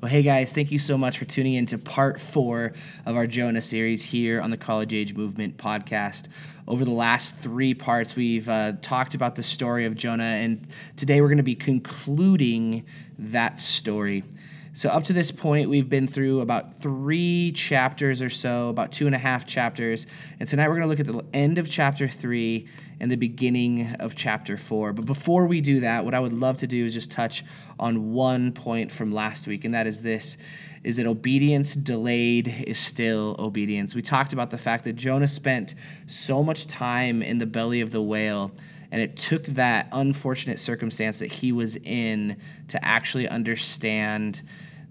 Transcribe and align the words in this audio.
Well, 0.00 0.10
hey 0.10 0.22
guys, 0.22 0.54
thank 0.54 0.72
you 0.72 0.78
so 0.78 0.96
much 0.96 1.18
for 1.18 1.26
tuning 1.26 1.52
in 1.52 1.66
to 1.66 1.76
part 1.76 2.18
four 2.18 2.72
of 3.04 3.16
our 3.16 3.26
Jonah 3.26 3.60
series 3.60 4.02
here 4.02 4.40
on 4.40 4.48
the 4.48 4.56
College 4.56 4.94
Age 4.94 5.12
Movement 5.12 5.58
podcast. 5.58 6.28
Over 6.66 6.86
the 6.86 6.90
last 6.90 7.36
three 7.36 7.74
parts, 7.74 8.16
we've 8.16 8.48
uh, 8.48 8.72
talked 8.80 9.14
about 9.14 9.34
the 9.34 9.42
story 9.42 9.84
of 9.84 9.94
Jonah, 9.94 10.22
and 10.22 10.66
today 10.96 11.20
we're 11.20 11.28
going 11.28 11.36
to 11.36 11.42
be 11.42 11.54
concluding 11.54 12.86
that 13.18 13.60
story. 13.60 14.24
So, 14.72 14.88
up 14.88 15.04
to 15.04 15.12
this 15.12 15.30
point, 15.30 15.68
we've 15.68 15.90
been 15.90 16.06
through 16.06 16.40
about 16.40 16.72
three 16.72 17.52
chapters 17.52 18.22
or 18.22 18.30
so, 18.30 18.70
about 18.70 18.92
two 18.92 19.04
and 19.04 19.14
a 19.14 19.18
half 19.18 19.44
chapters. 19.44 20.06
And 20.38 20.48
tonight 20.48 20.68
we're 20.68 20.76
going 20.76 20.88
to 20.88 20.88
look 20.88 21.00
at 21.00 21.06
the 21.06 21.22
end 21.36 21.58
of 21.58 21.68
chapter 21.68 22.08
three 22.08 22.68
and 23.00 23.10
the 23.10 23.16
beginning 23.16 23.94
of 23.98 24.14
chapter 24.14 24.56
four. 24.56 24.92
But 24.92 25.06
before 25.06 25.46
we 25.46 25.60
do 25.60 25.80
that, 25.80 26.04
what 26.04 26.14
I 26.14 26.20
would 26.20 26.34
love 26.34 26.58
to 26.58 26.66
do 26.66 26.84
is 26.84 26.94
just 26.94 27.10
touch 27.10 27.42
on 27.78 28.12
one 28.12 28.52
point 28.52 28.92
from 28.92 29.10
last 29.10 29.46
week, 29.46 29.64
and 29.64 29.74
that 29.74 29.86
is 29.86 30.02
this 30.02 30.36
is 30.82 30.96
that 30.96 31.06
obedience 31.06 31.74
delayed 31.74 32.48
is 32.66 32.78
still 32.78 33.36
obedience. 33.38 33.94
We 33.94 34.00
talked 34.00 34.32
about 34.32 34.50
the 34.50 34.56
fact 34.56 34.84
that 34.84 34.94
Jonah 34.94 35.28
spent 35.28 35.74
so 36.06 36.42
much 36.42 36.66
time 36.66 37.22
in 37.22 37.36
the 37.36 37.46
belly 37.46 37.82
of 37.82 37.90
the 37.90 38.00
whale, 38.00 38.50
and 38.90 39.02
it 39.02 39.16
took 39.16 39.44
that 39.46 39.88
unfortunate 39.92 40.58
circumstance 40.58 41.18
that 41.18 41.30
he 41.30 41.52
was 41.52 41.76
in 41.76 42.36
to 42.68 42.82
actually 42.84 43.28
understand 43.28 44.40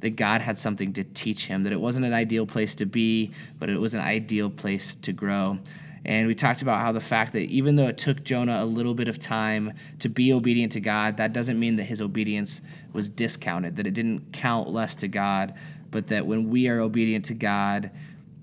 that 0.01 0.15
God 0.15 0.41
had 0.41 0.57
something 0.57 0.93
to 0.93 1.03
teach 1.03 1.47
him, 1.47 1.63
that 1.63 1.73
it 1.73 1.79
wasn't 1.81 2.05
an 2.05 2.13
ideal 2.13 2.45
place 2.45 2.75
to 2.75 2.85
be, 2.85 3.31
but 3.57 3.69
it 3.69 3.77
was 3.77 3.93
an 3.93 4.01
ideal 4.01 4.49
place 4.49 4.95
to 4.95 5.11
grow. 5.11 5.57
And 6.05 6.27
we 6.27 6.35
talked 6.35 6.61
about 6.61 6.81
how 6.81 6.91
the 6.91 7.01
fact 7.01 7.33
that 7.33 7.49
even 7.49 7.75
though 7.75 7.87
it 7.87 7.97
took 7.97 8.23
Jonah 8.23 8.63
a 8.63 8.65
little 8.65 8.93
bit 8.93 9.07
of 9.07 9.19
time 9.19 9.73
to 9.99 10.09
be 10.09 10.33
obedient 10.33 10.71
to 10.73 10.79
God, 10.79 11.17
that 11.17 11.33
doesn't 11.33 11.59
mean 11.59 11.75
that 11.75 11.83
his 11.83 12.01
obedience 12.01 12.61
was 12.93 13.09
discounted, 13.09 13.75
that 13.75 13.87
it 13.87 13.93
didn't 13.93 14.31
count 14.31 14.69
less 14.69 14.95
to 14.97 15.07
God, 15.07 15.55
but 15.91 16.07
that 16.07 16.25
when 16.25 16.49
we 16.49 16.67
are 16.69 16.79
obedient 16.79 17.25
to 17.25 17.33
God, 17.33 17.91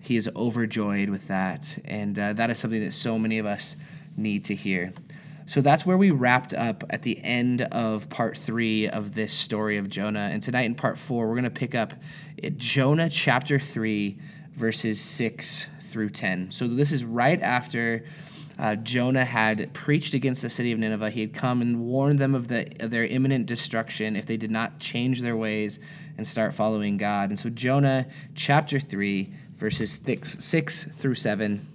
he 0.02 0.16
is 0.16 0.30
overjoyed 0.37 1.09
with 1.09 1.29
that. 1.29 1.79
And 1.84 2.18
uh, 2.18 2.34
that 2.34 2.51
is 2.51 2.59
something 2.59 2.82
that 2.84 2.93
so 2.93 3.18
many 3.18 3.38
of 3.38 3.46
us 3.46 3.77
need 4.16 4.45
to 4.45 4.54
hear. 4.54 4.93
So 5.46 5.60
that's 5.60 5.87
where 5.87 5.96
we 5.96 6.10
wrapped 6.10 6.54
up 6.54 6.82
at 6.90 7.02
the 7.02 7.23
end 7.23 7.62
of 7.62 8.10
part 8.10 8.37
three 8.37 8.88
of 8.88 9.15
this 9.15 9.32
story 9.32 9.79
of 9.79 9.88
Jonah. 9.88 10.29
And 10.32 10.43
tonight 10.43 10.65
in 10.65 10.74
part 10.74 10.99
four, 10.99 11.29
we're 11.29 11.34
going 11.34 11.45
to 11.45 11.51
pick 11.51 11.74
up 11.74 11.95
Jonah 12.57 13.09
chapter 13.09 13.59
three, 13.59 14.18
verses 14.54 15.01
six 15.01 15.68
through 15.87 16.10
10. 16.10 16.51
So 16.51 16.66
this 16.68 16.92
is 16.92 17.04
right 17.04 17.40
after 17.40 18.04
uh, 18.59 18.76
Jonah 18.76 19.24
had 19.24 19.73
preached 19.74 20.15
against 20.15 20.43
the 20.43 20.48
city 20.48 20.73
of 20.73 20.78
Nineveh. 20.78 21.10
He 21.10 21.20
had 21.20 21.34
come 21.34 21.60
and 21.60 21.80
warned 21.80 22.18
them 22.18 22.34
of, 22.34 22.48
the, 22.48 22.73
of 22.80 22.90
their 22.90 23.04
imminent 23.04 23.46
destruction 23.46 24.16
if 24.16 24.24
they 24.26 24.37
did 24.37 24.51
not 24.51 24.78
change 24.78 25.20
their 25.20 25.37
ways 25.37 25.78
and 26.16 26.26
start 26.26 26.54
following 26.54 26.96
God. 26.96 27.28
And 27.28 27.38
so 27.38 27.51
Jonah 27.51 28.06
chapter 28.34 28.80
3, 28.80 29.32
verses 29.56 29.93
six, 29.93 30.43
6 30.43 30.84
through 30.84 31.15
7, 31.15 31.66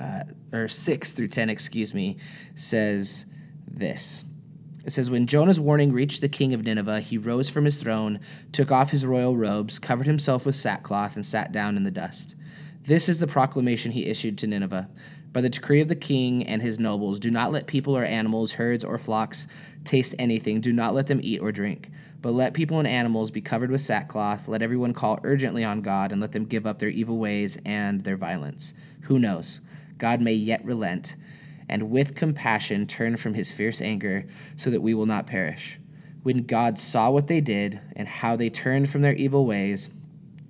uh, 0.00 0.24
or 0.52 0.68
6 0.68 1.12
through 1.12 1.28
10, 1.28 1.48
excuse 1.48 1.94
me, 1.94 2.16
says 2.56 3.26
this. 3.68 4.24
It 4.84 4.92
says, 4.92 5.10
When 5.10 5.26
Jonah's 5.26 5.60
warning 5.60 5.92
reached 5.92 6.20
the 6.20 6.28
king 6.28 6.54
of 6.54 6.64
Nineveh, 6.64 7.00
he 7.00 7.18
rose 7.18 7.48
from 7.48 7.64
his 7.64 7.76
throne, 7.76 8.20
took 8.52 8.72
off 8.72 8.90
his 8.90 9.06
royal 9.06 9.36
robes, 9.36 9.78
covered 9.78 10.06
himself 10.06 10.46
with 10.46 10.56
sackcloth, 10.56 11.16
and 11.16 11.26
sat 11.26 11.52
down 11.52 11.76
in 11.76 11.82
the 11.82 11.90
dust. 11.90 12.36
This 12.86 13.08
is 13.08 13.18
the 13.18 13.26
proclamation 13.26 13.90
he 13.90 14.06
issued 14.06 14.38
to 14.38 14.46
Nineveh. 14.46 14.88
By 15.32 15.40
the 15.40 15.50
decree 15.50 15.80
of 15.80 15.88
the 15.88 15.96
king 15.96 16.46
and 16.46 16.62
his 16.62 16.78
nobles, 16.78 17.18
do 17.18 17.32
not 17.32 17.50
let 17.50 17.66
people 17.66 17.96
or 17.96 18.04
animals, 18.04 18.52
herds 18.52 18.84
or 18.84 18.96
flocks 18.96 19.48
taste 19.82 20.14
anything. 20.20 20.60
Do 20.60 20.72
not 20.72 20.94
let 20.94 21.08
them 21.08 21.18
eat 21.20 21.40
or 21.40 21.50
drink. 21.50 21.90
But 22.22 22.30
let 22.30 22.54
people 22.54 22.78
and 22.78 22.86
animals 22.86 23.32
be 23.32 23.40
covered 23.40 23.72
with 23.72 23.80
sackcloth. 23.80 24.46
Let 24.46 24.62
everyone 24.62 24.94
call 24.94 25.18
urgently 25.24 25.64
on 25.64 25.82
God, 25.82 26.12
and 26.12 26.20
let 26.20 26.30
them 26.30 26.44
give 26.44 26.64
up 26.64 26.78
their 26.78 26.88
evil 26.88 27.18
ways 27.18 27.58
and 27.64 28.04
their 28.04 28.16
violence. 28.16 28.72
Who 29.02 29.18
knows? 29.18 29.60
God 29.98 30.20
may 30.20 30.34
yet 30.34 30.64
relent, 30.64 31.16
and 31.68 31.90
with 31.90 32.14
compassion 32.14 32.86
turn 32.86 33.16
from 33.16 33.34
his 33.34 33.50
fierce 33.50 33.82
anger, 33.82 34.28
so 34.54 34.70
that 34.70 34.80
we 34.80 34.94
will 34.94 35.06
not 35.06 35.26
perish. 35.26 35.80
When 36.22 36.44
God 36.44 36.78
saw 36.78 37.10
what 37.10 37.26
they 37.26 37.40
did, 37.40 37.80
and 37.96 38.06
how 38.06 38.36
they 38.36 38.48
turned 38.48 38.90
from 38.90 39.02
their 39.02 39.14
evil 39.14 39.44
ways, 39.44 39.90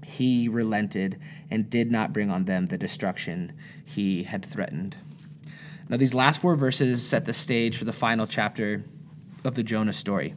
he 0.06 0.49
relented 0.49 1.19
and 1.50 1.69
did 1.69 1.91
not 1.91 2.12
bring 2.12 2.31
on 2.31 2.44
them 2.44 2.67
the 2.67 2.78
destruction 2.78 3.53
he 3.84 4.22
had 4.22 4.44
threatened. 4.44 4.97
Now, 5.89 5.97
these 5.97 6.15
last 6.15 6.41
four 6.41 6.55
verses 6.55 7.05
set 7.05 7.27
the 7.27 7.33
stage 7.33 7.77
for 7.77 7.84
the 7.84 7.93
final 7.93 8.25
chapter 8.25 8.84
of 9.44 9.56
the 9.56 9.65
Jonah 9.65 9.93
story. 9.93 10.34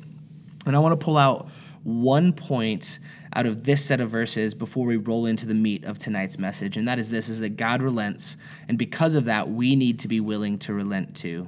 And 0.66 0.76
I 0.76 0.80
want 0.80 1.00
to 1.00 1.04
pull 1.04 1.18
out 1.18 1.50
one 1.84 2.34
point 2.34 2.98
out 3.34 3.46
of 3.46 3.64
this 3.64 3.86
set 3.86 4.02
of 4.02 4.10
verses 4.10 4.56
before 4.56 4.88
we 4.88 4.98
roll 4.98 5.28
into 5.28 5.46
the 5.46 5.54
meat 5.54 5.86
of 5.86 6.00
tonight's 6.00 6.40
message 6.40 6.76
and 6.76 6.88
that 6.88 7.00
is 7.00 7.10
this 7.10 7.30
is 7.30 7.40
that 7.40 7.56
God 7.56 7.82
relents 7.82 8.36
and 8.68 8.78
because 8.78 9.16
of 9.16 9.26
that 9.26 9.50
we 9.50 9.78
need 9.78 10.00
to 10.00 10.10
be 10.10 10.20
willing 10.20 10.58
to 10.60 10.74
relent 10.74 11.16
too. 11.16 11.48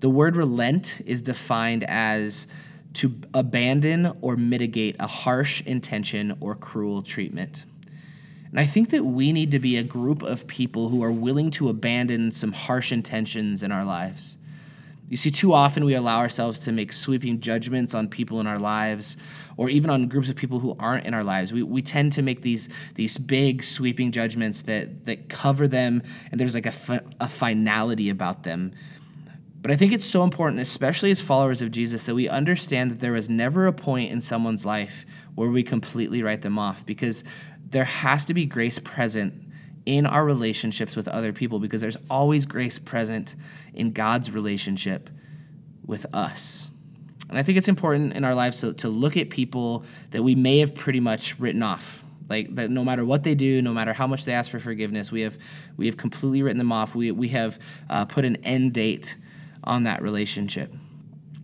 The 0.00 0.08
word 0.08 0.36
relent 0.36 1.02
is 1.04 1.22
defined 1.22 1.84
as 1.84 2.46
to 2.94 3.14
abandon 3.34 4.16
or 4.20 4.36
mitigate 4.36 4.96
a 4.98 5.06
harsh 5.06 5.62
intention 5.62 6.36
or 6.40 6.54
cruel 6.54 7.02
treatment. 7.02 7.64
And 8.50 8.60
I 8.60 8.64
think 8.64 8.90
that 8.90 9.04
we 9.04 9.32
need 9.32 9.50
to 9.52 9.58
be 9.58 9.78
a 9.78 9.82
group 9.82 10.22
of 10.22 10.46
people 10.46 10.90
who 10.90 11.02
are 11.02 11.10
willing 11.10 11.50
to 11.52 11.70
abandon 11.70 12.32
some 12.32 12.52
harsh 12.52 12.92
intentions 12.92 13.62
in 13.62 13.72
our 13.72 13.84
lives. 13.84 14.36
You 15.08 15.16
see, 15.16 15.30
too 15.30 15.52
often 15.52 15.84
we 15.84 15.94
allow 15.94 16.18
ourselves 16.18 16.58
to 16.60 16.72
make 16.72 16.92
sweeping 16.92 17.40
judgments 17.40 17.94
on 17.94 18.08
people 18.08 18.40
in 18.40 18.46
our 18.46 18.58
lives 18.58 19.16
or 19.56 19.68
even 19.68 19.90
on 19.90 20.08
groups 20.08 20.28
of 20.30 20.36
people 20.36 20.58
who 20.58 20.76
aren't 20.78 21.06
in 21.06 21.12
our 21.14 21.24
lives. 21.24 21.52
We, 21.52 21.62
we 21.62 21.82
tend 21.82 22.12
to 22.12 22.22
make 22.22 22.42
these, 22.42 22.68
these 22.94 23.18
big 23.18 23.62
sweeping 23.62 24.10
judgments 24.10 24.62
that, 24.62 25.04
that 25.06 25.28
cover 25.28 25.68
them 25.68 26.02
and 26.30 26.40
there's 26.40 26.54
like 26.54 26.66
a, 26.66 26.72
fi- 26.72 27.00
a 27.20 27.28
finality 27.28 28.10
about 28.10 28.42
them 28.42 28.72
but 29.62 29.70
I 29.70 29.76
think 29.76 29.92
it's 29.92 30.04
so 30.04 30.24
important, 30.24 30.60
especially 30.60 31.12
as 31.12 31.20
followers 31.20 31.62
of 31.62 31.70
Jesus, 31.70 32.02
that 32.04 32.16
we 32.16 32.28
understand 32.28 32.90
that 32.90 32.98
there 32.98 33.12
was 33.12 33.30
never 33.30 33.68
a 33.68 33.72
point 33.72 34.10
in 34.10 34.20
someone's 34.20 34.66
life 34.66 35.06
where 35.36 35.50
we 35.50 35.62
completely 35.62 36.22
write 36.22 36.42
them 36.42 36.58
off 36.58 36.84
because 36.84 37.22
there 37.70 37.84
has 37.84 38.26
to 38.26 38.34
be 38.34 38.44
grace 38.44 38.80
present 38.80 39.32
in 39.86 40.04
our 40.04 40.24
relationships 40.24 40.96
with 40.96 41.06
other 41.06 41.32
people 41.32 41.60
because 41.60 41.80
there's 41.80 41.96
always 42.10 42.44
grace 42.44 42.78
present 42.78 43.36
in 43.72 43.92
God's 43.92 44.32
relationship 44.32 45.08
with 45.86 46.06
us. 46.12 46.68
And 47.28 47.38
I 47.38 47.42
think 47.42 47.56
it's 47.56 47.68
important 47.68 48.14
in 48.14 48.24
our 48.24 48.34
lives 48.34 48.60
to, 48.60 48.74
to 48.74 48.88
look 48.88 49.16
at 49.16 49.30
people 49.30 49.84
that 50.10 50.22
we 50.22 50.34
may 50.34 50.58
have 50.58 50.74
pretty 50.74 51.00
much 51.00 51.38
written 51.38 51.62
off. 51.62 52.04
Like 52.28 52.54
that 52.56 52.70
no 52.70 52.84
matter 52.84 53.04
what 53.04 53.22
they 53.22 53.34
do, 53.34 53.62
no 53.62 53.72
matter 53.72 53.92
how 53.92 54.06
much 54.06 54.24
they 54.24 54.32
ask 54.32 54.50
for 54.50 54.58
forgiveness, 54.58 55.12
we 55.12 55.22
have 55.22 55.38
we 55.76 55.86
have 55.86 55.96
completely 55.96 56.42
written 56.42 56.58
them 56.58 56.72
off. 56.72 56.94
We, 56.94 57.10
we 57.10 57.28
have 57.28 57.58
uh, 57.90 58.04
put 58.04 58.24
an 58.24 58.36
end 58.44 58.72
date 58.72 59.16
on 59.64 59.84
that 59.84 60.02
relationship. 60.02 60.72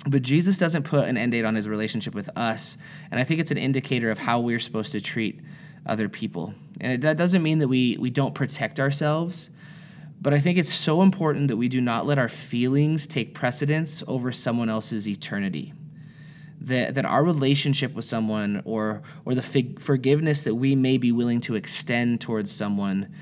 But 0.06 0.22
Jesus 0.22 0.58
doesn't 0.58 0.84
put 0.84 1.08
an 1.08 1.16
end 1.16 1.32
date 1.32 1.44
on 1.44 1.54
his 1.54 1.68
relationship 1.68 2.14
with 2.14 2.30
us. 2.36 2.78
And 3.10 3.20
I 3.20 3.24
think 3.24 3.40
it's 3.40 3.50
an 3.50 3.58
indicator 3.58 4.10
of 4.10 4.18
how 4.18 4.40
we're 4.40 4.60
supposed 4.60 4.92
to 4.92 5.00
treat 5.00 5.40
other 5.86 6.08
people. 6.08 6.54
And 6.80 6.92
it, 6.92 7.00
that 7.02 7.16
doesn't 7.16 7.42
mean 7.42 7.58
that 7.58 7.68
we, 7.68 7.96
we 7.98 8.10
don't 8.10 8.34
protect 8.34 8.78
ourselves, 8.78 9.50
but 10.20 10.34
I 10.34 10.38
think 10.38 10.58
it's 10.58 10.72
so 10.72 11.02
important 11.02 11.48
that 11.48 11.56
we 11.56 11.68
do 11.68 11.80
not 11.80 12.06
let 12.06 12.18
our 12.18 12.28
feelings 12.28 13.06
take 13.06 13.34
precedence 13.34 14.02
over 14.06 14.32
someone 14.32 14.68
else's 14.68 15.08
eternity. 15.08 15.72
That, 16.60 16.96
that 16.96 17.04
our 17.04 17.22
relationship 17.22 17.94
with 17.94 18.04
someone 18.04 18.62
or, 18.64 19.02
or 19.24 19.34
the 19.34 19.42
fig- 19.42 19.78
forgiveness 19.78 20.42
that 20.42 20.56
we 20.56 20.74
may 20.74 20.98
be 20.98 21.12
willing 21.12 21.40
to 21.42 21.54
extend 21.54 22.20
towards 22.20 22.50
someone 22.50 23.14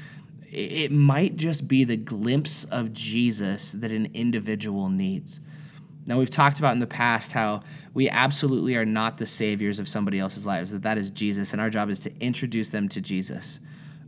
it 0.51 0.93
might 0.93 1.37
just 1.37 1.69
be 1.69 1.85
the 1.85 1.97
glimpse 1.97 2.65
of 2.65 2.93
Jesus 2.93 3.73
that 3.73 3.93
an 3.93 4.11
individual 4.15 4.89
needs. 4.89 5.41
Now, 6.07 6.19
we've 6.19 6.31
talked 6.31 6.61
about 6.61 6.73
in 6.73 6.79
the 6.79 6.87
past 6.87 7.33
how 7.33 7.63
we 7.93 8.09
absolutely 8.09 8.77
are 8.77 8.85
not 8.85 9.19
the 9.19 9.27
saviors 9.27 9.81
of 9.81 9.89
somebody 9.89 10.21
else's 10.21 10.47
lives, 10.47 10.71
that 10.71 10.83
that 10.83 10.99
is 10.99 11.11
Jesus, 11.11 11.53
and 11.53 11.61
our 11.61 11.69
job 11.69 11.91
is 11.91 11.99
to 12.01 12.13
introduce 12.21 12.71
them 12.71 12.89
to 12.91 13.01
Jesus. 13.01 13.59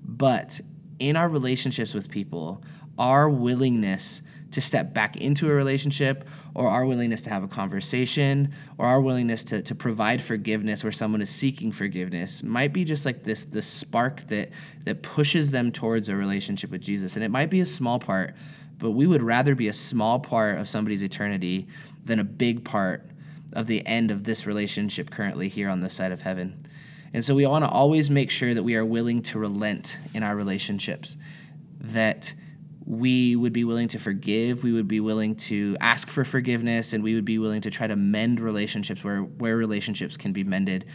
But 0.04 0.60
in 1.00 1.16
our 1.16 1.28
relationships 1.28 1.94
with 1.94 2.08
people, 2.08 2.62
our 2.98 3.28
willingness 3.28 4.22
to 4.50 4.60
step 4.60 4.94
back 4.94 5.16
into 5.16 5.48
a 5.48 5.52
relationship 5.52 6.26
or 6.54 6.68
our 6.68 6.86
willingness 6.86 7.22
to 7.22 7.30
have 7.30 7.44
a 7.44 7.48
conversation 7.48 8.52
or 8.78 8.86
our 8.86 9.00
willingness 9.00 9.44
to, 9.44 9.60
to 9.62 9.74
provide 9.74 10.22
forgiveness 10.22 10.82
where 10.82 10.92
someone 10.92 11.20
is 11.20 11.30
seeking 11.30 11.70
forgiveness 11.70 12.42
might 12.42 12.72
be 12.72 12.84
just 12.84 13.04
like 13.04 13.24
this 13.24 13.44
this 13.44 13.66
spark 13.66 14.22
that 14.28 14.50
that 14.84 15.02
pushes 15.02 15.50
them 15.50 15.70
towards 15.70 16.08
a 16.08 16.16
relationship 16.16 16.70
with 16.70 16.80
Jesus 16.80 17.16
and 17.16 17.24
it 17.24 17.30
might 17.30 17.50
be 17.50 17.60
a 17.60 17.66
small 17.66 17.98
part 17.98 18.34
but 18.78 18.92
we 18.92 19.06
would 19.06 19.22
rather 19.22 19.54
be 19.54 19.68
a 19.68 19.72
small 19.72 20.20
part 20.20 20.58
of 20.58 20.68
somebody's 20.68 21.02
eternity 21.02 21.66
than 22.04 22.20
a 22.20 22.24
big 22.24 22.64
part 22.64 23.04
of 23.52 23.66
the 23.66 23.84
end 23.86 24.10
of 24.10 24.24
this 24.24 24.46
relationship 24.46 25.10
currently 25.10 25.48
here 25.48 25.68
on 25.68 25.80
this 25.80 25.94
side 25.94 26.12
of 26.12 26.20
heaven. 26.20 26.64
And 27.12 27.24
so 27.24 27.34
we 27.34 27.46
want 27.46 27.64
to 27.64 27.70
always 27.70 28.10
make 28.10 28.30
sure 28.30 28.54
that 28.54 28.62
we 28.62 28.76
are 28.76 28.84
willing 28.84 29.22
to 29.22 29.38
relent 29.38 29.96
in 30.14 30.22
our 30.22 30.36
relationships, 30.36 31.16
that 31.80 32.34
we 32.88 33.36
would 33.36 33.52
be 33.52 33.64
willing 33.64 33.86
to 33.88 33.98
forgive, 33.98 34.64
we 34.64 34.72
would 34.72 34.88
be 34.88 34.98
willing 35.00 35.36
to 35.36 35.76
ask 35.78 36.08
for 36.08 36.24
forgiveness, 36.24 36.94
and 36.94 37.04
we 37.04 37.14
would 37.14 37.26
be 37.26 37.38
willing 37.38 37.60
to 37.60 37.70
try 37.70 37.86
to 37.86 37.96
mend 37.96 38.40
relationships 38.40 39.04
where, 39.04 39.20
where 39.20 39.58
relationships 39.58 40.16
can 40.16 40.32
be 40.32 40.42
mended. 40.42 40.86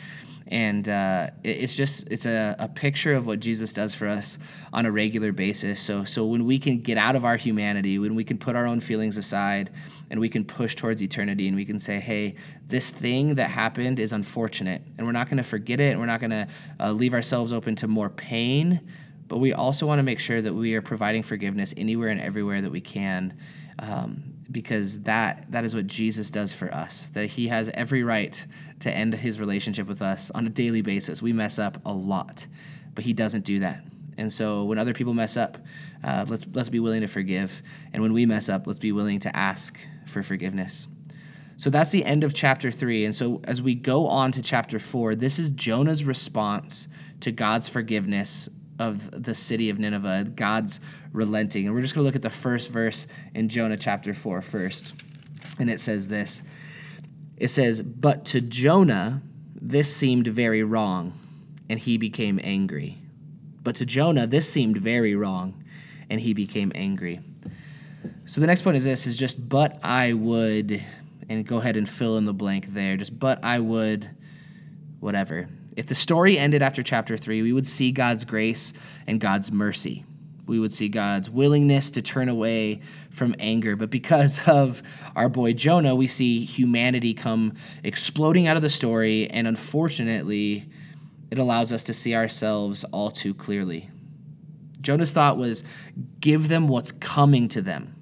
and 0.47 0.89
uh, 0.89 1.27
it's 1.43 1.77
just 1.77 2.11
it's 2.11 2.25
a, 2.25 2.55
a 2.59 2.67
picture 2.67 3.13
of 3.13 3.25
what 3.25 3.39
jesus 3.39 3.71
does 3.71 3.95
for 3.95 4.09
us 4.09 4.37
on 4.73 4.85
a 4.85 4.91
regular 4.91 5.31
basis 5.31 5.79
so 5.79 6.03
so 6.03 6.25
when 6.25 6.45
we 6.45 6.59
can 6.59 6.81
get 6.81 6.97
out 6.97 7.15
of 7.15 7.23
our 7.23 7.37
humanity 7.37 7.97
when 7.97 8.13
we 8.13 8.25
can 8.25 8.37
put 8.37 8.53
our 8.55 8.67
own 8.67 8.81
feelings 8.81 9.15
aside 9.15 9.71
and 10.09 10.19
we 10.19 10.27
can 10.27 10.43
push 10.43 10.75
towards 10.75 11.01
eternity 11.01 11.47
and 11.47 11.55
we 11.55 11.63
can 11.63 11.79
say 11.79 11.97
hey 11.97 12.35
this 12.67 12.89
thing 12.89 13.35
that 13.35 13.49
happened 13.49 13.99
is 13.99 14.11
unfortunate 14.11 14.81
and 14.97 15.07
we're 15.07 15.13
not 15.13 15.27
going 15.27 15.37
to 15.37 15.43
forget 15.43 15.79
it 15.79 15.91
and 15.91 15.99
we're 15.99 16.05
not 16.05 16.19
going 16.19 16.31
to 16.31 16.47
uh, 16.81 16.91
leave 16.91 17.13
ourselves 17.13 17.53
open 17.53 17.73
to 17.73 17.87
more 17.87 18.09
pain 18.09 18.81
but 19.27 19.37
we 19.37 19.53
also 19.53 19.85
want 19.87 19.99
to 19.99 20.03
make 20.03 20.19
sure 20.19 20.41
that 20.41 20.53
we 20.53 20.75
are 20.75 20.81
providing 20.81 21.23
forgiveness 21.23 21.73
anywhere 21.77 22.09
and 22.09 22.21
everywhere 22.21 22.61
that 22.61 22.71
we 22.71 22.81
can 22.81 23.37
um, 23.79 24.23
because 24.51 25.01
that 25.03 25.51
that 25.51 25.63
is 25.63 25.73
what 25.73 25.87
Jesus 25.87 26.29
does 26.29 26.53
for 26.53 26.73
us. 26.73 27.09
That 27.09 27.27
he 27.27 27.47
has 27.47 27.69
every 27.69 28.03
right 28.03 28.45
to 28.79 28.91
end 28.91 29.13
his 29.13 29.39
relationship 29.39 29.87
with 29.87 30.01
us 30.01 30.31
on 30.31 30.45
a 30.45 30.49
daily 30.49 30.81
basis. 30.81 31.21
We 31.21 31.33
mess 31.33 31.59
up 31.59 31.81
a 31.85 31.93
lot, 31.93 32.45
but 32.93 33.03
he 33.03 33.13
doesn't 33.13 33.45
do 33.45 33.59
that. 33.59 33.83
And 34.17 34.31
so 34.31 34.65
when 34.65 34.77
other 34.77 34.93
people 34.93 35.13
mess 35.13 35.37
up, 35.37 35.57
uh, 36.03 36.25
let's 36.27 36.45
let's 36.53 36.69
be 36.69 36.79
willing 36.79 37.01
to 37.01 37.07
forgive, 37.07 37.61
and 37.93 38.01
when 38.01 38.13
we 38.13 38.25
mess 38.25 38.49
up, 38.49 38.67
let's 38.67 38.79
be 38.79 38.91
willing 38.91 39.19
to 39.21 39.35
ask 39.35 39.79
for 40.05 40.21
forgiveness. 40.21 40.87
So 41.55 41.69
that's 41.69 41.91
the 41.91 42.03
end 42.03 42.23
of 42.23 42.33
chapter 42.33 42.71
three. 42.71 43.05
And 43.05 43.15
so 43.15 43.39
as 43.45 43.61
we 43.61 43.75
go 43.75 44.07
on 44.07 44.31
to 44.33 44.41
chapter 44.41 44.79
four, 44.79 45.15
this 45.15 45.39
is 45.39 45.51
Jonah's 45.51 46.03
response 46.03 46.87
to 47.21 47.31
God's 47.31 47.69
forgiveness 47.69 48.49
of 48.79 49.23
the 49.23 49.35
city 49.35 49.69
of 49.69 49.79
Nineveh, 49.79 50.31
God's 50.35 50.79
relenting. 51.11 51.65
And 51.65 51.75
we're 51.75 51.81
just 51.81 51.95
going 51.95 52.03
to 52.03 52.07
look 52.07 52.15
at 52.15 52.21
the 52.21 52.29
first 52.29 52.71
verse 52.71 53.07
in 53.33 53.49
Jonah 53.49 53.77
chapter 53.77 54.13
4 54.13 54.41
first. 54.41 54.93
And 55.59 55.69
it 55.69 55.79
says 55.79 56.07
this 56.07 56.43
It 57.37 57.49
says, 57.49 57.81
But 57.81 58.25
to 58.25 58.41
Jonah, 58.41 59.21
this 59.61 59.93
seemed 59.95 60.27
very 60.27 60.63
wrong, 60.63 61.13
and 61.69 61.79
he 61.79 61.97
became 61.97 62.39
angry. 62.43 62.97
But 63.63 63.75
to 63.75 63.85
Jonah, 63.85 64.27
this 64.27 64.49
seemed 64.49 64.77
very 64.77 65.15
wrong, 65.15 65.63
and 66.09 66.19
he 66.19 66.33
became 66.33 66.71
angry. 66.75 67.21
So 68.25 68.41
the 68.41 68.47
next 68.47 68.61
point 68.61 68.77
is 68.77 68.83
this 68.83 69.07
is 69.07 69.15
just, 69.15 69.47
but 69.47 69.79
I 69.83 70.13
would, 70.13 70.83
and 71.29 71.45
go 71.45 71.57
ahead 71.57 71.77
and 71.77 71.87
fill 71.87 72.17
in 72.17 72.25
the 72.25 72.33
blank 72.33 72.67
there. 72.67 72.97
Just, 72.97 73.17
but 73.17 73.43
I 73.43 73.59
would, 73.59 74.09
whatever. 74.99 75.47
If 75.75 75.87
the 75.87 75.95
story 75.95 76.37
ended 76.37 76.61
after 76.61 76.83
chapter 76.83 77.17
3, 77.17 77.41
we 77.41 77.53
would 77.53 77.65
see 77.65 77.91
God's 77.91 78.25
grace 78.25 78.73
and 79.07 79.19
God's 79.19 79.51
mercy. 79.51 80.05
We 80.45 80.59
would 80.59 80.73
see 80.73 80.89
God's 80.89 81.29
willingness 81.29 81.91
to 81.91 82.01
turn 82.01 82.29
away 82.29 82.81
from 83.09 83.35
anger. 83.39 83.75
But 83.75 83.89
because 83.89 84.41
of 84.47 84.83
our 85.15 85.29
boy 85.29 85.53
Jonah, 85.53 85.95
we 85.95 86.07
see 86.07 86.43
humanity 86.43 87.13
come 87.13 87.53
exploding 87.83 88.47
out 88.47 88.55
of 88.55 88.61
the 88.61 88.69
story, 88.69 89.29
and 89.29 89.47
unfortunately, 89.47 90.69
it 91.31 91.39
allows 91.39 91.73
us 91.73 91.83
to 91.85 91.93
see 91.93 92.13
ourselves 92.13 92.83
all 92.85 93.09
too 93.09 93.33
clearly. 93.33 93.89
Jonah's 94.81 95.13
thought 95.13 95.37
was 95.37 95.63
give 96.19 96.49
them 96.49 96.67
what's 96.67 96.91
coming 96.91 97.47
to 97.47 97.61
them. 97.61 97.95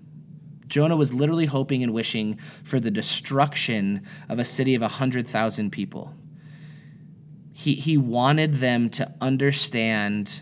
Jonah 0.67 0.95
was 0.95 1.13
literally 1.13 1.45
hoping 1.45 1.83
and 1.83 1.94
wishing 1.94 2.38
for 2.63 2.79
the 2.79 2.89
destruction 2.89 4.01
of 4.29 4.39
a 4.39 4.45
city 4.45 4.74
of 4.74 4.81
100,000 4.81 5.69
people 5.69 6.13
he, 7.61 7.75
he 7.75 7.95
wanted 7.95 8.55
them 8.55 8.89
to 8.89 9.13
understand 9.21 10.41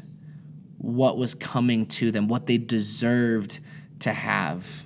what 0.77 1.17
was 1.17 1.35
coming 1.35 1.85
to 1.85 2.11
them, 2.11 2.29
what 2.29 2.47
they 2.47 2.57
deserved 2.57 3.59
to 3.99 4.13
have. 4.13 4.85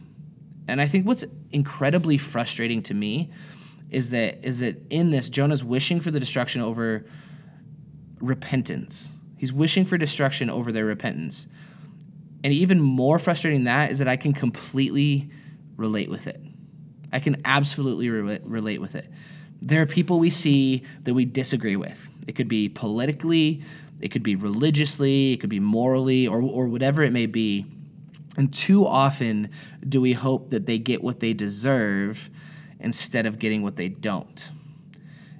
And 0.67 0.81
I 0.81 0.87
think 0.87 1.05
what's 1.05 1.23
incredibly 1.51 2.17
frustrating 2.17 2.81
to 2.83 2.95
me 2.95 3.29
is 3.91 4.09
that 4.09 4.43
is 4.43 4.61
that 4.61 4.81
in 4.89 5.11
this 5.11 5.29
Jonah's 5.29 5.63
wishing 5.63 5.99
for 5.99 6.09
the 6.09 6.19
destruction 6.19 6.63
over 6.63 7.05
repentance. 8.19 9.11
He's 9.37 9.53
wishing 9.53 9.85
for 9.85 9.99
destruction 9.99 10.49
over 10.49 10.71
their 10.71 10.85
repentance. 10.85 11.45
And 12.43 12.51
even 12.51 12.81
more 12.81 13.19
frustrating 13.19 13.65
that 13.65 13.91
is 13.91 13.99
that 13.99 14.07
I 14.07 14.17
can 14.17 14.33
completely 14.33 15.29
relate 15.77 16.09
with 16.09 16.25
it. 16.25 16.41
I 17.11 17.19
can 17.19 17.43
absolutely 17.45 18.09
re- 18.09 18.39
relate 18.43 18.81
with 18.81 18.95
it. 18.95 19.07
There 19.61 19.83
are 19.83 19.85
people 19.85 20.17
we 20.17 20.31
see 20.31 20.83
that 21.01 21.13
we 21.13 21.25
disagree 21.25 21.75
with. 21.75 22.09
It 22.27 22.33
could 22.33 22.47
be 22.47 22.69
politically, 22.69 23.63
it 24.01 24.09
could 24.09 24.23
be 24.23 24.35
religiously, 24.35 25.33
it 25.33 25.37
could 25.37 25.49
be 25.49 25.59
morally, 25.59 26.27
or, 26.27 26.41
or 26.41 26.67
whatever 26.67 27.03
it 27.03 27.13
may 27.13 27.25
be. 27.25 27.65
And 28.35 28.51
too 28.51 28.85
often 28.85 29.49
do 29.87 30.01
we 30.01 30.13
hope 30.13 30.49
that 30.49 30.65
they 30.65 30.79
get 30.79 31.03
what 31.03 31.19
they 31.19 31.33
deserve 31.33 32.29
instead 32.79 33.25
of 33.25 33.39
getting 33.39 33.61
what 33.61 33.75
they 33.75 33.89
don't. 33.89 34.49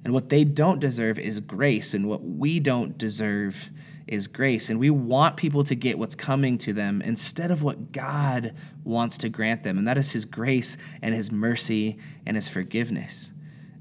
And 0.04 0.14
what 0.14 0.30
they 0.30 0.44
don't 0.44 0.80
deserve 0.80 1.18
is 1.18 1.40
grace, 1.40 1.94
and 1.94 2.08
what 2.08 2.24
we 2.24 2.60
don't 2.60 2.98
deserve 2.98 3.70
is 4.08 4.28
grace. 4.28 4.70
And 4.70 4.80
we 4.80 4.90
want 4.90 5.38
people 5.38 5.64
to 5.64 5.76
get 5.76 5.98
what's 5.98 6.16
coming 6.16 6.58
to 6.60 6.74
them 6.74 7.02
instead 7.02 7.52
of 7.52 7.64
what 7.64 7.92
God 7.92 8.54
wants 8.84 9.18
to 9.20 9.30
grant 9.30 9.64
them, 9.64 9.78
and 9.78 9.88
that 9.88 9.98
is 9.98 10.12
His 10.12 10.26
grace 10.26 10.78
and 11.02 11.16
His 11.16 11.32
mercy 11.32 11.98
and 12.26 12.36
His 12.36 12.48
forgiveness 12.48 13.33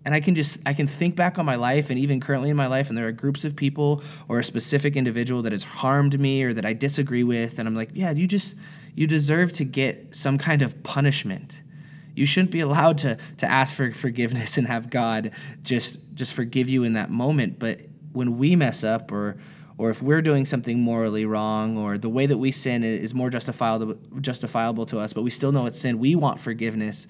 and 0.05 0.15
I 0.15 0.21
can 0.21 0.35
just 0.35 0.59
I 0.67 0.75
can 0.75 0.87
think 0.87 1.17
back 1.17 1.39
on 1.39 1.47
my 1.47 1.57
life 1.57 1.91
and 1.91 1.99
even 1.99 2.21
currently 2.21 2.51
in 2.51 2.57
my 2.57 2.67
life 2.67 2.89
and 2.89 2.99
there 2.99 3.07
are 3.07 3.13
groups 3.13 3.45
of 3.45 3.55
people 3.57 4.03
or 4.29 4.39
a 4.39 4.45
specific 4.45 4.97
individual 4.97 5.43
that 5.43 5.53
has 5.53 5.65
harmed 5.65 6.19
me 6.19 6.43
or 6.43 6.53
that 6.55 6.67
I 6.67 6.73
disagree 6.73 7.25
with 7.25 7.59
and 7.59 7.69
I'm 7.69 7.75
like, 7.75 7.91
yeah, 7.95 8.11
you 8.11 8.27
just 8.27 8.57
you 8.95 9.07
deserve 9.07 9.53
to 9.53 9.65
get 9.65 10.15
some 10.15 10.39
kind 10.39 10.63
of 10.63 10.83
punishment. 10.83 11.63
You 12.15 12.27
shouldn't 12.27 12.51
be 12.51 12.61
allowed 12.69 12.99
to 12.99 13.17
to 13.39 13.47
ask 13.47 13.75
for 13.75 13.93
forgiveness 13.93 14.59
and 14.59 14.67
have 14.67 14.91
God 14.91 15.33
just 15.63 16.01
just 16.15 16.35
forgive 16.35 16.69
you 16.69 16.85
in 16.85 16.95
that 16.95 17.11
moment, 17.11 17.59
but 17.59 17.81
when 18.13 18.39
we 18.39 18.57
mess 18.57 18.85
up 18.85 19.13
or 19.13 19.39
or 19.79 19.91
if 19.91 20.03
we're 20.03 20.23
doing 20.23 20.45
something 20.45 20.81
morally 20.81 21.25
wrong 21.25 21.77
or 21.79 21.97
the 21.99 22.09
way 22.09 22.27
that 22.27 22.37
we 22.39 22.53
sin 22.53 22.85
is 22.85 23.15
more 23.15 23.31
justifiable 23.31 23.95
justifiable 24.21 24.87
to 24.87 24.99
us, 24.99 25.13
but 25.13 25.23
we 25.23 25.31
still 25.31 25.53
know 25.53 25.67
it's 25.67 25.79
sin, 25.79 25.99
we 25.99 26.15
want 26.15 26.41
forgiveness 26.41 27.07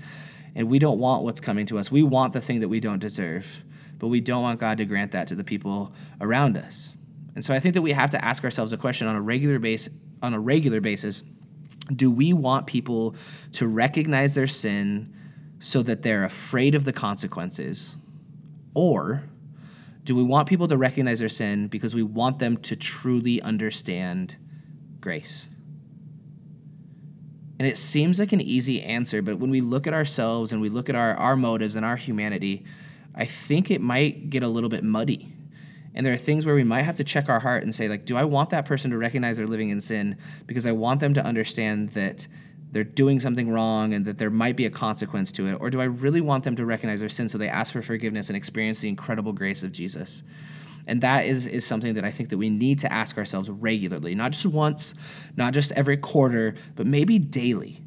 and 0.55 0.69
we 0.69 0.79
don't 0.79 0.99
want 0.99 1.23
what's 1.23 1.41
coming 1.41 1.67
to 1.67 1.79
us. 1.79 1.91
We 1.91 2.03
want 2.03 2.33
the 2.33 2.41
thing 2.41 2.61
that 2.61 2.69
we 2.69 2.81
don't 2.81 2.99
deserve, 2.99 3.65
but 3.99 4.09
we 4.09 4.21
don't 4.21 4.43
want 4.43 4.61
God 4.61 4.79
to 4.79 4.85
grant 4.85 5.13
that 5.13 5.29
to 5.29 5.35
the 5.35 5.45
people 5.45 5.93
around 6.21 6.57
us. 6.57 6.95
And 7.35 7.45
so 7.45 7.55
I 7.55 7.59
think 7.59 7.75
that 7.75 7.83
we 7.83 7.93
have 7.93 8.11
to 8.11 8.25
ask 8.25 8.45
ourselves 8.45 8.73
a 8.73 8.77
question 8.77 9.07
on 9.07 9.17
a 9.17 9.21
regular 9.21 9.59
base 9.59 9.89
on 10.23 10.35
a 10.35 10.41
regular 10.41 10.81
basis. 10.81 11.23
Do 11.95 12.11
we 12.11 12.33
want 12.33 12.67
people 12.67 13.17
to 13.53 13.67
recognize 13.67 14.35
their 14.35 14.47
sin 14.47 15.13
so 15.59 15.83
that 15.83 16.03
they're 16.03 16.25
afraid 16.25 16.75
of 16.75 16.85
the 16.85 16.93
consequences? 16.93 17.97
Or 18.75 19.25
do 20.05 20.15
we 20.15 20.23
want 20.23 20.49
people 20.49 20.69
to 20.69 20.77
recognize 20.77 21.19
their 21.19 21.29
sin 21.29 21.69
because 21.69 21.95
we 21.95 22.03
want 22.03 22.39
them 22.39 22.57
to 22.59 22.77
truly 22.77 23.43
understand 23.43 24.37
grace? 25.01 25.49
And 27.63 27.71
it 27.71 27.77
seems 27.77 28.19
like 28.19 28.33
an 28.33 28.41
easy 28.41 28.83
answer, 28.83 29.23
but 29.23 29.39
when 29.39 29.49
we 29.49 29.61
look 29.61 29.87
at 29.87 29.95
ourselves 29.95 30.53
and 30.53 30.61
we 30.61 30.69
look 30.69 30.89
at 30.89 30.97
our, 30.97 31.15
our 31.15 31.37
motives 31.37 31.77
and 31.77 31.87
our 31.87 31.95
humanity, 31.95 32.65
I 33.15 33.25
think 33.25 33.71
it 33.71 33.81
might 33.81 34.31
get 34.31 34.43
a 34.43 34.49
little 34.49 34.69
bit 34.69 34.83
muddy. 34.83 35.33
And 35.95 36.05
there 36.05 36.13
are 36.13 36.17
things 36.17 36.45
where 36.45 36.57
we 36.57 36.65
might 36.65 36.83
have 36.83 36.97
to 36.97 37.05
check 37.05 37.29
our 37.29 37.39
heart 37.39 37.63
and 37.63 37.73
say, 37.73 37.89
like, 37.89 38.05
do 38.05 38.17
I 38.17 38.25
want 38.25 38.51
that 38.51 38.65
person 38.65 38.91
to 38.91 38.99
recognize 38.99 39.37
they're 39.37 39.47
living 39.47 39.71
in 39.71 39.81
sin 39.81 40.17
because 40.49 40.67
I 40.67 40.73
want 40.73 40.99
them 40.99 41.15
to 41.15 41.25
understand 41.25 41.91
that 41.91 42.27
they're 42.73 42.83
doing 42.83 43.21
something 43.21 43.49
wrong 43.49 43.95
and 43.95 44.07
that 44.07 44.19
there 44.19 44.29
might 44.29 44.57
be 44.57 44.67
a 44.67 44.71
consequence 44.71 45.31
to 45.31 45.47
it? 45.47 45.53
Or 45.61 45.71
do 45.71 45.81
I 45.81 45.85
really 45.85 46.21
want 46.21 46.43
them 46.43 46.57
to 46.57 46.67
recognize 46.67 46.99
their 46.99 47.09
sin 47.09 47.29
so 47.29 47.39
they 47.39 47.49
ask 47.49 47.73
for 47.73 47.81
forgiveness 47.81 48.29
and 48.29 48.37
experience 48.37 48.81
the 48.81 48.89
incredible 48.89 49.33
grace 49.33 49.63
of 49.63 49.71
Jesus? 49.71 50.25
And 50.87 51.01
that 51.03 51.27
is, 51.27 51.47
is 51.47 51.67
something 51.67 51.95
that 51.95 52.05
I 52.05 52.11
think 52.11 52.31
that 52.31 52.39
we 52.39 52.51
need 52.51 52.81
to 52.81 52.93
ask 52.93 53.17
ourselves 53.19 53.49
regularly, 53.49 54.15
not 54.15 54.33
just 54.33 54.47
once, 54.47 54.95
not 55.37 55.53
just 55.53 55.73
every 55.73 55.97
quarter, 55.97 56.55
but 56.75 56.87
maybe 56.87 57.19
daily. 57.19 57.79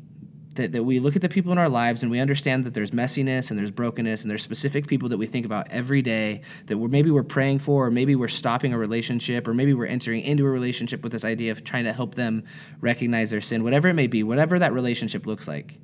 That, 0.55 0.71
that 0.71 0.85
we 0.85 1.01
look 1.01 1.17
at 1.17 1.21
the 1.21 1.27
people 1.27 1.51
in 1.51 1.57
our 1.57 1.67
lives 1.67 2.01
and 2.01 2.09
we 2.09 2.21
understand 2.21 2.63
that 2.63 2.73
there's 2.73 2.91
messiness 2.91 3.49
and 3.49 3.59
there's 3.59 3.71
brokenness 3.71 4.21
and 4.21 4.31
there's 4.31 4.41
specific 4.41 4.87
people 4.87 5.09
that 5.09 5.17
we 5.17 5.25
think 5.25 5.45
about 5.45 5.69
every 5.69 6.01
day 6.01 6.43
that 6.67 6.77
we're 6.77 6.87
maybe 6.87 7.11
we're 7.11 7.23
praying 7.23 7.59
for 7.59 7.87
or 7.87 7.91
maybe 7.91 8.15
we're 8.15 8.29
stopping 8.29 8.71
a 8.71 8.77
relationship 8.77 9.49
or 9.49 9.53
maybe 9.53 9.73
we're 9.73 9.85
entering 9.85 10.21
into 10.21 10.45
a 10.45 10.49
relationship 10.49 11.03
with 11.03 11.11
this 11.11 11.25
idea 11.25 11.51
of 11.51 11.65
trying 11.65 11.83
to 11.83 11.91
help 11.91 12.15
them 12.15 12.41
recognize 12.79 13.31
their 13.31 13.41
sin 13.41 13.65
whatever 13.65 13.89
it 13.89 13.95
may 13.95 14.07
be 14.07 14.23
whatever 14.23 14.57
that 14.57 14.71
relationship 14.71 15.25
looks 15.25 15.45
like 15.45 15.77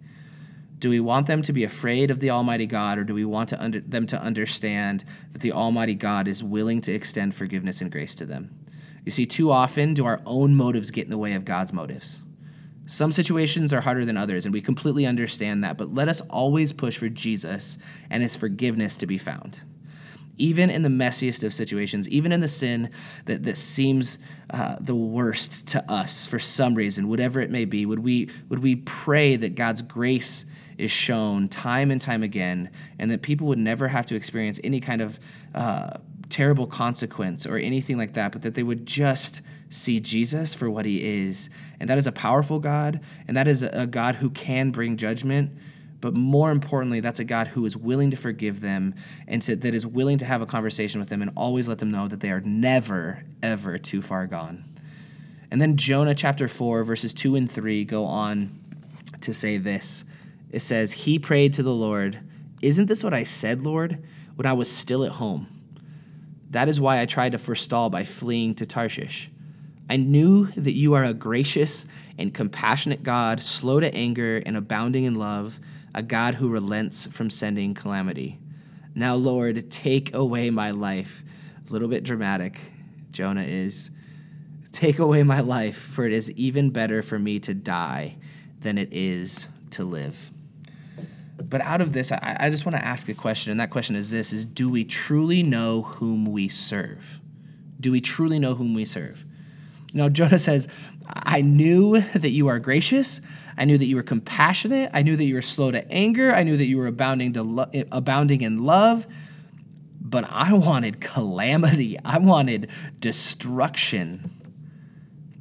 do 0.81 0.89
we 0.89 0.99
want 0.99 1.27
them 1.27 1.43
to 1.43 1.53
be 1.53 1.63
afraid 1.63 2.09
of 2.09 2.19
the 2.19 2.31
Almighty 2.31 2.65
God, 2.65 2.97
or 2.97 3.03
do 3.03 3.13
we 3.13 3.23
want 3.23 3.49
to 3.49 3.63
under, 3.63 3.79
them 3.79 4.07
to 4.07 4.19
understand 4.19 5.05
that 5.31 5.39
the 5.39 5.51
Almighty 5.51 5.93
God 5.93 6.27
is 6.27 6.43
willing 6.43 6.81
to 6.81 6.91
extend 6.91 7.35
forgiveness 7.35 7.81
and 7.81 7.91
grace 7.91 8.15
to 8.15 8.25
them? 8.25 8.49
You 9.05 9.11
see, 9.11 9.27
too 9.27 9.51
often 9.51 9.93
do 9.93 10.05
our 10.05 10.21
own 10.25 10.55
motives 10.55 10.89
get 10.89 11.05
in 11.05 11.11
the 11.11 11.19
way 11.19 11.33
of 11.33 11.45
God's 11.45 11.71
motives. 11.71 12.17
Some 12.87 13.11
situations 13.11 13.73
are 13.73 13.81
harder 13.81 14.05
than 14.05 14.17
others, 14.17 14.45
and 14.45 14.53
we 14.53 14.59
completely 14.59 15.05
understand 15.05 15.63
that, 15.63 15.77
but 15.77 15.93
let 15.93 16.09
us 16.09 16.19
always 16.21 16.73
push 16.73 16.97
for 16.97 17.09
Jesus 17.09 17.77
and 18.09 18.23
his 18.23 18.35
forgiveness 18.35 18.97
to 18.97 19.05
be 19.05 19.19
found. 19.19 19.61
Even 20.39 20.71
in 20.71 20.81
the 20.81 20.89
messiest 20.89 21.43
of 21.43 21.53
situations, 21.53 22.09
even 22.09 22.31
in 22.31 22.39
the 22.39 22.47
sin 22.47 22.89
that, 23.25 23.43
that 23.43 23.57
seems 23.57 24.17
uh, 24.49 24.77
the 24.79 24.95
worst 24.95 25.67
to 25.69 25.91
us 25.91 26.25
for 26.25 26.39
some 26.39 26.73
reason, 26.73 27.07
whatever 27.07 27.39
it 27.39 27.51
may 27.51 27.65
be, 27.65 27.85
would 27.85 27.99
we, 27.99 28.31
would 28.49 28.63
we 28.63 28.77
pray 28.77 29.35
that 29.35 29.53
God's 29.53 29.83
grace 29.83 30.45
is 30.81 30.91
shown 30.91 31.47
time 31.47 31.91
and 31.91 32.01
time 32.01 32.23
again, 32.23 32.69
and 32.99 33.11
that 33.11 33.21
people 33.21 33.47
would 33.47 33.59
never 33.59 33.87
have 33.87 34.05
to 34.07 34.15
experience 34.15 34.59
any 34.63 34.79
kind 34.79 35.01
of 35.01 35.19
uh, 35.53 35.97
terrible 36.29 36.65
consequence 36.65 37.45
or 37.45 37.57
anything 37.57 37.97
like 37.97 38.13
that, 38.13 38.31
but 38.31 38.41
that 38.41 38.55
they 38.55 38.63
would 38.63 38.85
just 38.85 39.41
see 39.69 39.99
Jesus 39.99 40.53
for 40.53 40.69
what 40.69 40.85
he 40.85 41.23
is. 41.23 41.49
And 41.79 41.89
that 41.89 41.97
is 41.97 42.07
a 42.07 42.11
powerful 42.11 42.59
God, 42.59 42.99
and 43.27 43.37
that 43.37 43.47
is 43.47 43.63
a 43.63 43.85
God 43.85 44.15
who 44.15 44.29
can 44.29 44.71
bring 44.71 44.97
judgment. 44.97 45.51
But 46.01 46.15
more 46.15 46.49
importantly, 46.49 46.99
that's 46.99 47.19
a 47.19 47.23
God 47.23 47.47
who 47.47 47.63
is 47.65 47.77
willing 47.77 48.09
to 48.09 48.17
forgive 48.17 48.59
them 48.59 48.95
and 49.27 49.39
to, 49.43 49.55
that 49.55 49.75
is 49.75 49.85
willing 49.85 50.17
to 50.17 50.25
have 50.25 50.41
a 50.41 50.47
conversation 50.47 50.99
with 50.99 51.09
them 51.09 51.21
and 51.21 51.29
always 51.35 51.69
let 51.69 51.77
them 51.77 51.91
know 51.91 52.07
that 52.07 52.21
they 52.21 52.31
are 52.31 52.41
never, 52.41 53.23
ever 53.43 53.77
too 53.77 54.01
far 54.01 54.25
gone. 54.25 54.63
And 55.51 55.61
then 55.61 55.77
Jonah 55.77 56.15
chapter 56.15 56.47
4, 56.47 56.83
verses 56.83 57.13
2 57.13 57.35
and 57.35 57.51
3 57.51 57.85
go 57.85 58.05
on 58.05 58.57
to 59.19 59.33
say 59.33 59.57
this. 59.57 60.05
It 60.51 60.61
says, 60.61 60.91
He 60.91 61.17
prayed 61.17 61.53
to 61.53 61.63
the 61.63 61.73
Lord, 61.73 62.19
Isn't 62.61 62.87
this 62.87 63.03
what 63.03 63.13
I 63.13 63.23
said, 63.23 63.61
Lord, 63.61 64.03
when 64.35 64.45
I 64.45 64.53
was 64.53 64.71
still 64.71 65.03
at 65.03 65.13
home? 65.13 65.47
That 66.51 66.67
is 66.67 66.81
why 66.81 66.99
I 67.01 67.05
tried 67.05 67.31
to 67.31 67.37
forestall 67.37 67.89
by 67.89 68.03
fleeing 68.03 68.55
to 68.55 68.65
Tarshish. 68.65 69.31
I 69.89 69.97
knew 69.97 70.45
that 70.51 70.73
you 70.73 70.93
are 70.93 71.03
a 71.03 71.13
gracious 71.13 71.85
and 72.17 72.33
compassionate 72.33 73.03
God, 73.03 73.41
slow 73.41 73.79
to 73.79 73.93
anger 73.93 74.41
and 74.45 74.55
abounding 74.55 75.05
in 75.05 75.15
love, 75.15 75.59
a 75.95 76.03
God 76.03 76.35
who 76.35 76.49
relents 76.49 77.05
from 77.05 77.29
sending 77.29 77.73
calamity. 77.73 78.37
Now, 78.93 79.15
Lord, 79.15 79.71
take 79.71 80.13
away 80.13 80.49
my 80.49 80.71
life. 80.71 81.23
A 81.67 81.73
little 81.73 81.87
bit 81.87 82.03
dramatic, 82.03 82.59
Jonah 83.11 83.43
is. 83.43 83.91
Take 84.71 84.99
away 84.99 85.23
my 85.23 85.39
life, 85.39 85.77
for 85.77 86.05
it 86.05 86.13
is 86.13 86.31
even 86.31 86.69
better 86.69 87.01
for 87.01 87.19
me 87.19 87.39
to 87.39 87.53
die 87.53 88.17
than 88.59 88.77
it 88.77 88.89
is 88.93 89.47
to 89.71 89.83
live. 89.83 90.31
But 91.51 91.59
out 91.61 91.81
of 91.81 91.91
this, 91.91 92.13
I, 92.13 92.37
I 92.39 92.49
just 92.49 92.65
want 92.65 92.77
to 92.77 92.83
ask 92.83 93.09
a 93.09 93.13
question, 93.13 93.51
and 93.51 93.59
that 93.59 93.69
question 93.69 93.97
is 93.97 94.09
this 94.09 94.31
is 94.31 94.45
do 94.45 94.69
we 94.69 94.85
truly 94.85 95.43
know 95.43 95.81
whom 95.81 96.25
we 96.25 96.47
serve? 96.47 97.19
Do 97.79 97.91
we 97.91 97.99
truly 97.99 98.39
know 98.39 98.55
whom 98.55 98.73
we 98.73 98.85
serve? 98.85 99.25
Now 99.93 100.07
Jonah 100.07 100.39
says, 100.39 100.69
I 101.07 101.41
knew 101.41 101.99
that 101.99 102.29
you 102.29 102.47
are 102.47 102.57
gracious. 102.57 103.19
I 103.57 103.65
knew 103.65 103.77
that 103.77 103.85
you 103.85 103.97
were 103.97 104.03
compassionate. 104.03 104.91
I 104.93 105.01
knew 105.01 105.17
that 105.17 105.25
you 105.25 105.35
were 105.35 105.41
slow 105.41 105.71
to 105.71 105.91
anger. 105.91 106.33
I 106.33 106.43
knew 106.43 106.55
that 106.55 106.67
you 106.67 106.77
were 106.77 106.87
abounding 106.87 107.33
to 107.33 107.43
lo- 107.43 107.69
eh, 107.73 107.83
abounding 107.91 108.41
in 108.41 108.59
love. 108.59 109.05
But 109.99 110.25
I 110.29 110.53
wanted 110.53 111.01
calamity. 111.01 111.97
I 112.05 112.17
wanted 112.19 112.69
destruction. 113.01 114.31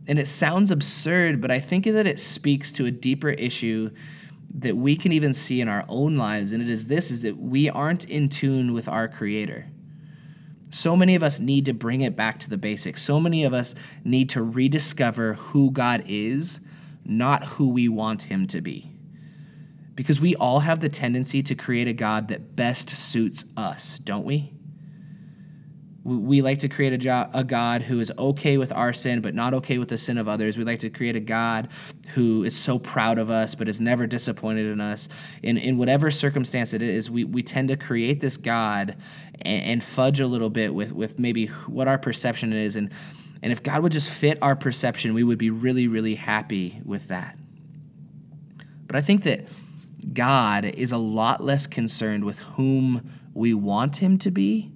And 0.09 0.19
it 0.19 0.27
sounds 0.27 0.73
absurd, 0.73 1.41
but 1.41 1.53
I 1.53 1.61
think 1.61 1.85
that 1.85 2.09
it 2.09 2.19
speaks 2.19 2.73
to 2.73 2.87
a 2.87 2.91
deeper 2.91 3.31
issue 3.31 3.91
that 4.55 4.77
we 4.77 4.97
can 4.97 5.13
even 5.13 5.33
see 5.33 5.61
in 5.61 5.69
our 5.69 5.85
own 5.89 6.17
lives 6.17 6.53
and 6.53 6.63
it 6.63 6.69
is 6.69 6.87
this 6.87 7.11
is 7.11 7.23
that 7.23 7.37
we 7.37 7.71
aren't 7.71 8.05
in 8.05 8.29
tune 8.29 8.73
with 8.73 8.89
our 8.89 9.09
creator. 9.09 9.67
So 10.71 10.97
many 10.97 11.17
of 11.17 11.23
us 11.23 11.41
need 11.41 11.67
to 11.67 11.73
bring 11.73 12.01
it 12.01 12.15
back 12.15 12.39
to 12.41 12.51
the 12.51 12.57
basics. 12.57 13.03
So 13.03 13.19
many 13.19 13.45
of 13.45 13.53
us 13.53 13.75
need 14.05 14.31
to 14.31 14.43
rediscover 14.43 15.35
who 15.35 15.71
God 15.73 16.05
is, 16.07 16.61
not 17.05 17.45
who 17.45 17.71
we 17.71 17.89
want 17.89 18.23
him 18.23 18.47
to 18.49 18.61
be. 18.61 18.93
Because 19.97 20.21
we 20.21 20.37
all 20.37 20.61
have 20.61 20.81
the 20.81 20.89
tendency 20.89 21.43
to 21.43 21.55
create 21.55 21.89
a 21.89 21.93
God 21.93 22.29
that 22.29 22.55
best 22.55 22.89
suits 22.91 23.45
us, 23.57 23.99
don't 23.99 24.25
we? 24.25 24.53
We 26.03 26.41
like 26.41 26.59
to 26.61 26.69
create 26.69 26.95
a, 26.95 26.99
jo- 26.99 27.29
a, 27.35 27.45
God 27.45 27.83
who 27.83 28.01
is 28.01 28.11
okay 28.19 28.57
with 28.57 28.73
our 28.73 28.93
sin, 28.95 29.21
but 29.21 29.35
not 29.35 29.53
okay 29.53 29.77
with 29.77 29.89
the 29.89 29.99
sin 29.99 30.17
of 30.17 30.29
others. 30.29 30.57
We 30.57 30.65
like 30.65 30.79
to 30.79 30.89
create 30.89 31.15
a 31.15 31.21
God 31.21 31.69
who 32.15 32.43
is 32.43 32.57
so 32.57 32.79
proud 32.79 33.19
of 33.19 33.29
us, 33.29 33.55
but 33.55 33.69
is 33.69 33.83
never 33.83 34.07
disappointed 34.07 34.67
in 34.67 34.81
us. 34.81 35.11
In, 35.43 35.59
in 35.59 35.77
whatever 35.77 36.11
circumstance 36.11 36.73
it 36.73 36.81
is, 36.81 37.11
we, 37.11 37.25
we 37.25 37.43
tend 37.43 37.69
to 37.69 37.77
create 37.77 38.21
this 38.21 38.39
God 38.39 38.97
and, 39.43 39.63
and 39.63 39.85
fudge 39.85 40.21
a 40.21 40.27
little 40.27 40.49
bit 40.49 40.75
with, 40.75 40.93
with 40.93 41.19
maybe 41.19 41.47
what 41.67 41.87
our 41.87 41.99
perception 41.99 42.55
is. 42.55 42.77
And, 42.77 42.91
and 43.43 43.53
if 43.53 43.63
God 43.63 43.83
would 43.83 43.93
just 43.93 44.11
fit 44.11 44.39
our 44.41 44.57
perception, 44.57 45.13
we 45.13 45.23
would 45.23 45.39
be 45.39 45.51
really, 45.51 45.87
really 45.87 46.15
happy 46.15 46.81
with 46.83 47.09
that. 47.09 47.37
But 48.87 48.97
I 48.97 49.03
think 49.03 49.25
that 49.25 49.47
God 50.15 50.65
is 50.65 50.93
a 50.93 50.99
lot 50.99 51.43
less 51.43 51.67
concerned 51.67 52.25
with 52.25 52.39
whom 52.39 53.11
we 53.35 53.55
want 53.55 53.97
him 53.97 54.19
to 54.19 54.31
be 54.31 54.73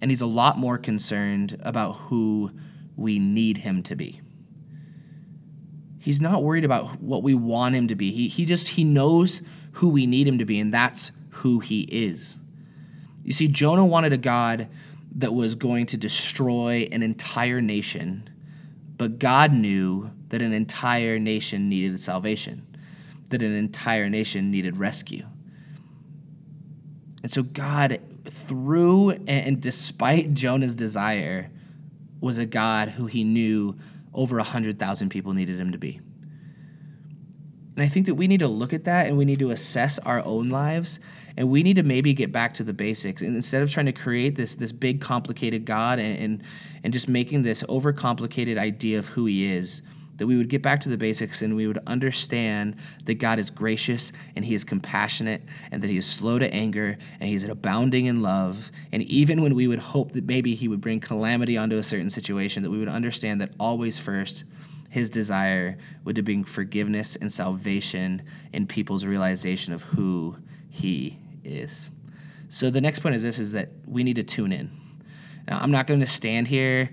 and 0.00 0.10
he's 0.10 0.20
a 0.20 0.26
lot 0.26 0.58
more 0.58 0.78
concerned 0.78 1.56
about 1.62 1.92
who 1.92 2.50
we 2.96 3.18
need 3.18 3.58
him 3.58 3.82
to 3.84 3.96
be. 3.96 4.20
He's 5.98 6.20
not 6.20 6.42
worried 6.42 6.64
about 6.64 7.00
what 7.00 7.22
we 7.22 7.34
want 7.34 7.74
him 7.74 7.88
to 7.88 7.94
be. 7.94 8.10
He, 8.10 8.28
he 8.28 8.44
just 8.44 8.68
he 8.68 8.84
knows 8.84 9.42
who 9.72 9.88
we 9.88 10.06
need 10.06 10.28
him 10.28 10.38
to 10.38 10.44
be, 10.44 10.60
and 10.60 10.72
that's 10.72 11.12
who 11.30 11.60
he 11.60 11.82
is. 11.82 12.36
You 13.22 13.32
see, 13.32 13.48
Jonah 13.48 13.86
wanted 13.86 14.12
a 14.12 14.18
God 14.18 14.68
that 15.16 15.32
was 15.32 15.54
going 15.54 15.86
to 15.86 15.96
destroy 15.96 16.88
an 16.92 17.02
entire 17.02 17.60
nation, 17.60 18.28
but 18.96 19.18
God 19.18 19.52
knew 19.52 20.10
that 20.28 20.42
an 20.42 20.52
entire 20.52 21.18
nation 21.18 21.68
needed 21.68 21.98
salvation, 21.98 22.66
that 23.30 23.42
an 23.42 23.54
entire 23.54 24.10
nation 24.10 24.50
needed 24.50 24.76
rescue. 24.76 25.26
And 27.22 27.30
so 27.30 27.42
God 27.42 28.00
through 28.24 29.10
and 29.26 29.60
despite 29.60 30.34
Jonah's 30.34 30.74
desire, 30.74 31.50
was 32.20 32.38
a 32.38 32.46
God 32.46 32.88
who 32.88 33.06
he 33.06 33.22
knew 33.22 33.76
over 34.14 34.36
100,000 34.36 35.08
people 35.10 35.34
needed 35.34 35.60
him 35.60 35.72
to 35.72 35.78
be. 35.78 36.00
And 37.76 37.82
I 37.82 37.86
think 37.86 38.06
that 38.06 38.14
we 38.14 38.28
need 38.28 38.40
to 38.40 38.48
look 38.48 38.72
at 38.72 38.84
that 38.84 39.08
and 39.08 39.18
we 39.18 39.24
need 39.24 39.40
to 39.40 39.50
assess 39.50 39.98
our 39.98 40.24
own 40.24 40.48
lives 40.48 41.00
and 41.36 41.50
we 41.50 41.62
need 41.62 41.76
to 41.76 41.82
maybe 41.82 42.14
get 42.14 42.30
back 42.30 42.54
to 42.54 42.64
the 42.64 42.72
basics. 42.72 43.20
And 43.20 43.34
instead 43.34 43.62
of 43.62 43.70
trying 43.70 43.86
to 43.86 43.92
create 43.92 44.36
this, 44.36 44.54
this 44.54 44.72
big 44.72 45.00
complicated 45.00 45.64
God 45.64 45.98
and, 45.98 46.18
and, 46.18 46.42
and 46.84 46.92
just 46.92 47.08
making 47.08 47.42
this 47.42 47.62
overcomplicated 47.64 48.56
idea 48.56 48.98
of 48.98 49.08
who 49.08 49.26
he 49.26 49.52
is, 49.52 49.82
that 50.16 50.26
we 50.26 50.36
would 50.36 50.48
get 50.48 50.62
back 50.62 50.80
to 50.80 50.88
the 50.88 50.96
basics 50.96 51.42
and 51.42 51.56
we 51.56 51.66
would 51.66 51.78
understand 51.86 52.76
that 53.04 53.14
God 53.14 53.38
is 53.38 53.50
gracious 53.50 54.12
and 54.36 54.44
He 54.44 54.54
is 54.54 54.64
compassionate 54.64 55.42
and 55.70 55.82
that 55.82 55.90
He 55.90 55.96
is 55.96 56.06
slow 56.06 56.38
to 56.38 56.52
anger 56.52 56.96
and 57.20 57.28
He's 57.28 57.44
abounding 57.44 58.06
in 58.06 58.22
love. 58.22 58.70
And 58.92 59.02
even 59.04 59.42
when 59.42 59.54
we 59.54 59.66
would 59.66 59.78
hope 59.78 60.12
that 60.12 60.24
maybe 60.24 60.54
He 60.54 60.68
would 60.68 60.80
bring 60.80 61.00
calamity 61.00 61.56
onto 61.56 61.76
a 61.76 61.82
certain 61.82 62.10
situation, 62.10 62.62
that 62.62 62.70
we 62.70 62.78
would 62.78 62.88
understand 62.88 63.40
that 63.40 63.52
always 63.58 63.98
first, 63.98 64.44
His 64.90 65.10
desire 65.10 65.78
would 66.04 66.22
bring 66.24 66.44
forgiveness 66.44 67.16
and 67.16 67.32
salvation 67.32 68.22
in 68.52 68.66
people's 68.66 69.04
realization 69.04 69.72
of 69.72 69.82
who 69.82 70.36
He 70.70 71.18
is. 71.42 71.90
So 72.48 72.70
the 72.70 72.80
next 72.80 73.00
point 73.00 73.16
is 73.16 73.22
this: 73.22 73.40
is 73.40 73.52
that 73.52 73.70
we 73.86 74.04
need 74.04 74.16
to 74.16 74.22
tune 74.22 74.52
in. 74.52 74.70
Now, 75.48 75.58
I'm 75.58 75.70
not 75.70 75.86
going 75.86 76.00
to 76.00 76.06
stand 76.06 76.48
here 76.48 76.90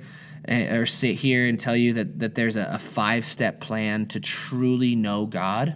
or 0.47 0.85
sit 0.85 1.15
here 1.15 1.47
and 1.47 1.59
tell 1.59 1.75
you 1.75 1.93
that, 1.93 2.19
that 2.19 2.35
there's 2.35 2.55
a, 2.55 2.67
a 2.73 2.79
five 2.79 3.25
step 3.25 3.59
plan 3.59 4.07
to 4.07 4.19
truly 4.19 4.95
know 4.95 5.25
God. 5.25 5.75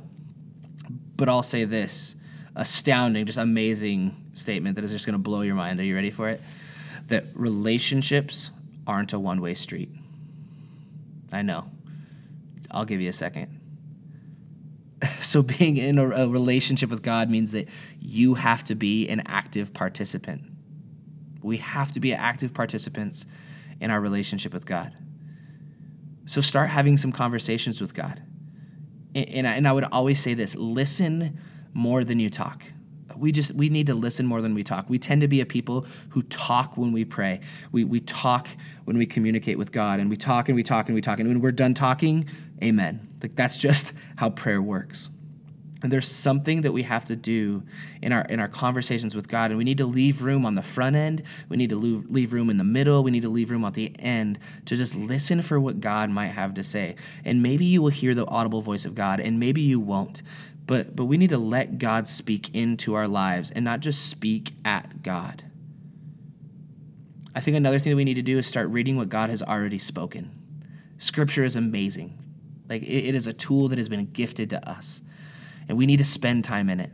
But 1.16 1.30
I'll 1.30 1.44
say 1.44 1.66
this 1.66 2.16
astounding, 2.56 3.26
just 3.26 3.38
amazing 3.38 4.30
statement 4.34 4.76
that 4.76 4.84
is 4.84 4.92
just 4.92 5.06
going 5.06 5.14
to 5.14 5.20
blow 5.20 5.42
your 5.42 5.56
mind. 5.56 5.80
Are 5.80 5.84
you 5.84 5.96
ready 5.96 6.12
for 6.12 6.30
it? 6.30 6.42
That 7.08 7.26
relationships 7.36 8.52
aren't 8.88 9.14
a 9.14 9.20
one 9.20 9.42
way 9.42 9.54
street. 9.54 9.90
I 11.32 11.42
know. 11.42 11.70
I'll 12.72 12.86
give 12.86 13.02
you 13.02 13.10
a 13.10 13.14
second. 13.14 13.62
So, 15.20 15.42
being 15.42 15.78
in 15.78 15.98
a, 15.98 16.10
a 16.10 16.28
relationship 16.28 16.90
with 16.90 17.02
God 17.02 17.30
means 17.30 17.52
that 17.52 17.68
you 18.00 18.36
have 18.36 18.64
to 18.66 18.76
be 18.76 19.10
an 19.10 19.24
active 19.26 19.74
participant. 19.74 20.44
We 21.42 21.58
have 21.58 21.92
to 21.94 22.00
be 22.00 22.14
active 22.14 22.54
participants 22.54 23.26
in 23.80 23.92
our 23.92 24.00
relationship 24.00 24.54
with 24.54 24.66
God. 24.66 24.94
So 26.26 26.42
start 26.42 26.70
having 26.70 26.98
some 26.98 27.12
conversations 27.12 27.82
with 27.82 27.94
God. 27.94 28.22
And, 29.14 29.48
I, 29.48 29.54
and 29.56 29.68
I 29.68 29.72
would 29.72 29.86
always 29.86 30.20
say 30.20 30.34
this 30.34 30.56
listen 30.56 31.40
more 31.74 32.04
than 32.04 32.20
you 32.20 32.30
talk. 32.30 32.64
We 33.16 33.32
just 33.32 33.54
we 33.54 33.70
need 33.70 33.88
to 33.88 33.94
listen 33.94 34.26
more 34.26 34.42
than 34.42 34.54
we 34.54 34.64
talk. 34.64 34.90
We 34.90 35.00
tend 35.00 35.22
to 35.22 35.30
be 35.30 35.40
a 35.40 35.46
people 35.46 35.86
who 36.10 36.22
talk 36.24 36.76
when 36.76 36.92
we 36.92 37.06
pray. 37.06 37.40
We, 37.72 37.86
we 37.86 38.02
talk 38.02 38.50
when 38.84 38.98
we 38.98 39.06
communicate 39.06 39.58
with 39.58 39.72
God, 39.72 40.02
and 40.02 40.10
we 40.10 40.18
talk 40.18 40.50
and 40.50 40.56
we 40.56 40.64
talk 40.64 40.88
and 40.88 40.96
we 40.96 41.02
talk. 41.02 41.20
And 41.22 41.30
when 41.30 41.40
we're 41.40 41.54
done 41.54 41.74
talking, 41.74 42.28
amen. 42.62 43.08
Like 43.22 43.36
that's 43.36 43.58
just 43.58 43.94
how 44.18 44.32
prayer 44.32 44.62
works. 44.62 45.10
And 45.86 45.92
there's 45.92 46.08
something 46.08 46.62
that 46.62 46.72
we 46.72 46.82
have 46.82 47.06
to 47.06 47.16
do 47.16 47.62
in 48.02 48.12
our 48.12 48.24
in 48.24 48.40
our 48.40 48.48
conversations 48.48 49.14
with 49.14 49.28
God, 49.28 49.52
and 49.52 49.58
we 49.60 49.64
need 49.64 49.78
to 49.78 49.86
leave 49.86 50.24
room 50.24 50.44
on 50.44 50.56
the 50.56 50.64
front 50.64 50.96
end. 50.96 51.22
We 51.48 51.58
need 51.58 51.70
to 51.70 51.76
leave, 51.76 52.34
room 52.34 52.50
in 52.50 52.58
the 52.58 52.64
middle. 52.64 53.04
We 53.04 53.12
need 53.12 53.22
to 53.22 53.30
leave 53.30 53.52
room 53.52 53.64
at 53.64 53.76
the 53.76 53.96
end 54.00 54.40
to 54.66 54.76
just 54.76 54.96
listen 54.96 55.44
for 55.44 55.60
what 55.60 55.82
God 55.82 56.10
might 56.10 56.30
have 56.30 56.56
to 56.56 56.64
say. 56.64 56.96
And 57.24 57.44
maybe 57.44 57.66
you 57.66 57.84
will 57.84 57.92
hear 57.92 58.16
the 58.16 58.26
audible 58.26 58.62
voice 58.62 58.86
of 58.86 58.96
God, 58.96 59.20
and 59.20 59.40
maybe 59.40 59.62
you 59.62 59.80
won't. 59.80 60.24
But 60.66 60.96
but 60.96 61.06
we 61.06 61.18
need 61.18 61.30
to 61.30 61.38
let 61.38 61.78
God 61.78 62.08
speak 62.08 62.56
into 62.56 62.96
our 62.96 63.08
lives 63.08 63.52
and 63.52 63.64
not 63.64 63.82
just 63.82 64.10
speak 64.10 64.54
at 64.66 65.04
God. 65.04 65.44
I 67.36 67.42
think 67.42 67.58
another 67.58 67.78
thing 67.78 67.92
that 67.92 67.98
we 67.98 68.06
need 68.06 68.16
to 68.16 68.24
do 68.24 68.40
is 68.40 68.48
start 68.48 68.70
reading 68.70 68.98
what 68.98 69.10
God 69.10 69.30
has 69.30 69.44
already 69.44 69.78
spoken. 69.78 70.32
Scripture 70.98 71.44
is 71.44 71.56
amazing. 71.56 72.18
Like 72.68 72.82
it, 72.82 73.10
it 73.10 73.14
is 73.14 73.28
a 73.28 73.34
tool 73.34 73.68
that 73.68 73.78
has 73.78 73.88
been 73.88 74.08
gifted 74.08 74.50
to 74.50 74.68
us 74.68 75.04
and 75.68 75.78
we 75.78 75.86
need 75.86 75.98
to 75.98 76.04
spend 76.06 76.44
time 76.44 76.70
in 76.70 76.80
it. 76.80 76.92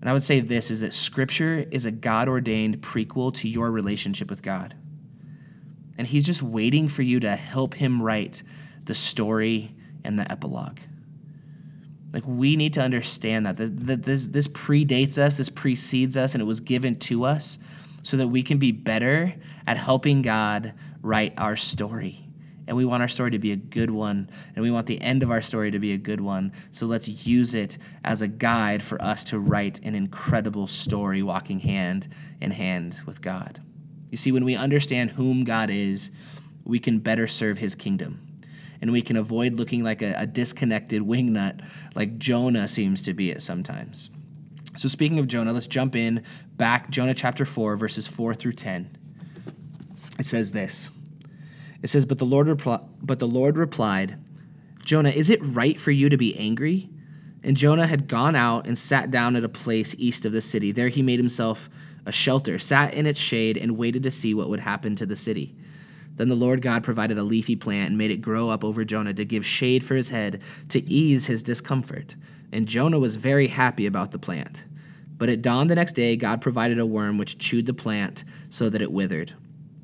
And 0.00 0.08
I 0.08 0.12
would 0.12 0.22
say 0.22 0.40
this 0.40 0.70
is 0.70 0.80
that 0.80 0.94
scripture 0.94 1.66
is 1.70 1.84
a 1.84 1.90
God 1.90 2.28
ordained 2.28 2.80
prequel 2.80 3.34
to 3.34 3.48
your 3.48 3.70
relationship 3.70 4.30
with 4.30 4.42
God. 4.42 4.74
And 5.98 6.06
he's 6.06 6.24
just 6.24 6.42
waiting 6.42 6.88
for 6.88 7.02
you 7.02 7.20
to 7.20 7.36
help 7.36 7.74
him 7.74 8.00
write 8.00 8.42
the 8.84 8.94
story 8.94 9.74
and 10.04 10.18
the 10.18 10.30
epilogue. 10.32 10.78
Like 12.12 12.24
we 12.26 12.56
need 12.56 12.72
to 12.74 12.80
understand 12.80 13.46
that, 13.46 13.56
this, 13.58 14.26
this 14.26 14.48
predates 14.48 15.18
us, 15.18 15.36
this 15.36 15.50
precedes 15.50 16.16
us, 16.16 16.34
and 16.34 16.42
it 16.42 16.46
was 16.46 16.60
given 16.60 16.98
to 17.00 17.24
us 17.24 17.58
so 18.02 18.16
that 18.16 18.28
we 18.28 18.42
can 18.42 18.58
be 18.58 18.72
better 18.72 19.34
at 19.66 19.76
helping 19.76 20.22
God 20.22 20.72
write 21.02 21.34
our 21.36 21.56
story. 21.56 22.18
And 22.70 22.76
we 22.76 22.84
want 22.84 23.02
our 23.02 23.08
story 23.08 23.32
to 23.32 23.38
be 23.40 23.50
a 23.50 23.56
good 23.56 23.90
one, 23.90 24.30
and 24.54 24.62
we 24.62 24.70
want 24.70 24.86
the 24.86 25.02
end 25.02 25.24
of 25.24 25.30
our 25.32 25.42
story 25.42 25.72
to 25.72 25.80
be 25.80 25.92
a 25.92 25.98
good 25.98 26.20
one. 26.20 26.52
So 26.70 26.86
let's 26.86 27.26
use 27.26 27.52
it 27.52 27.78
as 28.04 28.22
a 28.22 28.28
guide 28.28 28.80
for 28.80 29.02
us 29.02 29.24
to 29.24 29.40
write 29.40 29.80
an 29.80 29.96
incredible 29.96 30.68
story 30.68 31.20
walking 31.20 31.58
hand 31.58 32.06
in 32.40 32.52
hand 32.52 33.00
with 33.06 33.22
God. 33.22 33.60
You 34.10 34.16
see, 34.16 34.30
when 34.30 34.44
we 34.44 34.54
understand 34.54 35.10
whom 35.10 35.42
God 35.42 35.68
is, 35.68 36.12
we 36.62 36.78
can 36.78 37.00
better 37.00 37.26
serve 37.26 37.58
his 37.58 37.74
kingdom. 37.74 38.24
And 38.80 38.92
we 38.92 39.02
can 39.02 39.16
avoid 39.16 39.54
looking 39.54 39.82
like 39.82 40.00
a, 40.00 40.14
a 40.16 40.26
disconnected 40.28 41.02
wingnut 41.02 41.66
like 41.96 42.18
Jonah 42.18 42.68
seems 42.68 43.02
to 43.02 43.14
be 43.14 43.32
at 43.32 43.42
sometimes. 43.42 44.10
So, 44.76 44.86
speaking 44.86 45.18
of 45.18 45.26
Jonah, 45.26 45.52
let's 45.52 45.66
jump 45.66 45.96
in 45.96 46.22
back, 46.56 46.88
Jonah 46.90 47.14
chapter 47.14 47.44
4, 47.44 47.74
verses 47.74 48.06
4 48.06 48.32
through 48.32 48.52
10. 48.52 48.96
It 50.20 50.26
says 50.26 50.52
this 50.52 50.92
It 51.82 51.88
says, 51.88 52.06
But 52.06 52.18
the 52.18 52.26
Lord, 52.26 52.46
repli- 52.46 52.86
but 53.02 53.18
the 53.18 53.28
Lord 53.28 53.56
replied, 53.56 54.18
Jonah, 54.84 55.10
is 55.10 55.30
it 55.30 55.40
right 55.42 55.78
for 55.78 55.90
you 55.90 56.08
to 56.08 56.16
be 56.16 56.36
angry? 56.38 56.90
And 57.42 57.56
Jonah 57.56 57.86
had 57.86 58.08
gone 58.08 58.36
out 58.36 58.66
and 58.66 58.76
sat 58.76 59.10
down 59.10 59.36
at 59.36 59.44
a 59.44 59.48
place 59.48 59.94
east 59.98 60.26
of 60.26 60.32
the 60.32 60.40
city. 60.40 60.72
There 60.72 60.88
he 60.88 61.02
made 61.02 61.18
himself 61.18 61.70
a 62.06 62.12
shelter, 62.12 62.58
sat 62.58 62.94
in 62.94 63.06
its 63.06 63.20
shade, 63.20 63.56
and 63.56 63.76
waited 63.76 64.02
to 64.02 64.10
see 64.10 64.34
what 64.34 64.48
would 64.48 64.60
happen 64.60 64.94
to 64.96 65.06
the 65.06 65.16
city. 65.16 65.54
Then 66.16 66.28
the 66.28 66.34
Lord 66.34 66.60
God 66.60 66.82
provided 66.82 67.16
a 67.16 67.22
leafy 67.22 67.56
plant 67.56 67.88
and 67.88 67.98
made 67.98 68.10
it 68.10 68.18
grow 68.18 68.50
up 68.50 68.64
over 68.64 68.84
Jonah 68.84 69.14
to 69.14 69.24
give 69.24 69.46
shade 69.46 69.84
for 69.84 69.94
his 69.94 70.10
head, 70.10 70.42
to 70.68 70.86
ease 70.90 71.26
his 71.26 71.42
discomfort. 71.42 72.14
And 72.52 72.66
Jonah 72.66 72.98
was 72.98 73.16
very 73.16 73.48
happy 73.48 73.86
about 73.86 74.10
the 74.10 74.18
plant. 74.18 74.64
But 75.16 75.28
at 75.28 75.42
dawn 75.42 75.68
the 75.68 75.74
next 75.74 75.92
day, 75.92 76.16
God 76.16 76.40
provided 76.40 76.78
a 76.78 76.86
worm 76.86 77.16
which 77.16 77.38
chewed 77.38 77.66
the 77.66 77.74
plant 77.74 78.24
so 78.48 78.68
that 78.68 78.82
it 78.82 78.92
withered. 78.92 79.34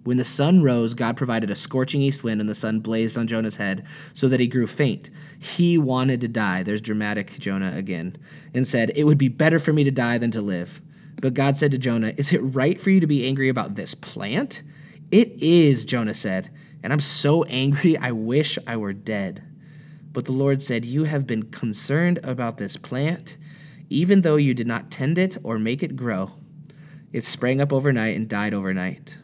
When 0.07 0.19
the 0.19 0.25
sun 0.25 0.63
rose, 0.63 0.95
God 0.95 1.17
provided 1.17 1.51
a 1.51 1.57
scorching 1.57 2.01
east 2.01 2.23
wind, 2.23 2.41
and 2.41 2.49
the 2.49 2.55
sun 2.55 2.79
blazed 2.79 3.19
on 3.19 3.27
Jonah's 3.27 3.57
head 3.57 3.85
so 4.13 4.29
that 4.29 4.39
he 4.39 4.47
grew 4.47 4.69
faint. 4.69 5.11
He 5.37 5.77
wanted 5.77 6.21
to 6.21 6.29
die. 6.29 6.63
There's 6.63 6.81
dramatic 6.81 7.37
Jonah 7.41 7.73
again, 7.75 8.17
and 8.55 8.69
said, 8.69 8.93
It 8.95 9.03
would 9.03 9.19
be 9.19 9.27
better 9.27 9.59
for 9.59 9.73
me 9.73 9.83
to 9.83 9.91
die 9.91 10.19
than 10.19 10.31
to 10.31 10.41
live. 10.41 10.81
But 11.21 11.35
God 11.35 11.57
said 11.57 11.73
to 11.73 11.79
Jonah, 11.79 12.15
Is 12.17 12.33
it 12.33 12.39
right 12.39 12.81
for 12.81 12.91
you 12.91 13.01
to 13.01 13.07
be 13.09 13.27
angry 13.27 13.49
about 13.49 13.75
this 13.75 13.97
plant? 13.97 14.63
It 15.11 15.43
is, 15.43 15.85
Jonah 15.85 16.15
said, 16.15 16.53
and 16.85 16.93
I'm 16.93 17.01
so 17.01 17.43
angry 17.43 17.97
I 17.99 18.13
wish 18.13 18.61
I 18.65 18.77
were 18.77 18.93
dead. 18.93 19.43
But 20.13 20.27
the 20.27 20.33
Lord 20.33 20.63
said, 20.63 20.85
You 20.85 21.03
have 21.03 21.27
been 21.27 21.51
concerned 21.51 22.21
about 22.23 22.59
this 22.59 22.77
plant, 22.77 23.37
even 23.91 24.21
though 24.21 24.37
you 24.37 24.55
did 24.55 24.69
not 24.69 24.89
tend 24.89 25.19
it 25.19 25.37
or 25.43 25.59
make 25.59 25.83
it 25.83 25.97
grow. 25.97 26.35
It 27.13 27.25
sprang 27.25 27.61
up 27.61 27.73
overnight 27.73 28.15
and 28.15 28.29
died 28.29 28.55
overnight. 28.55 29.19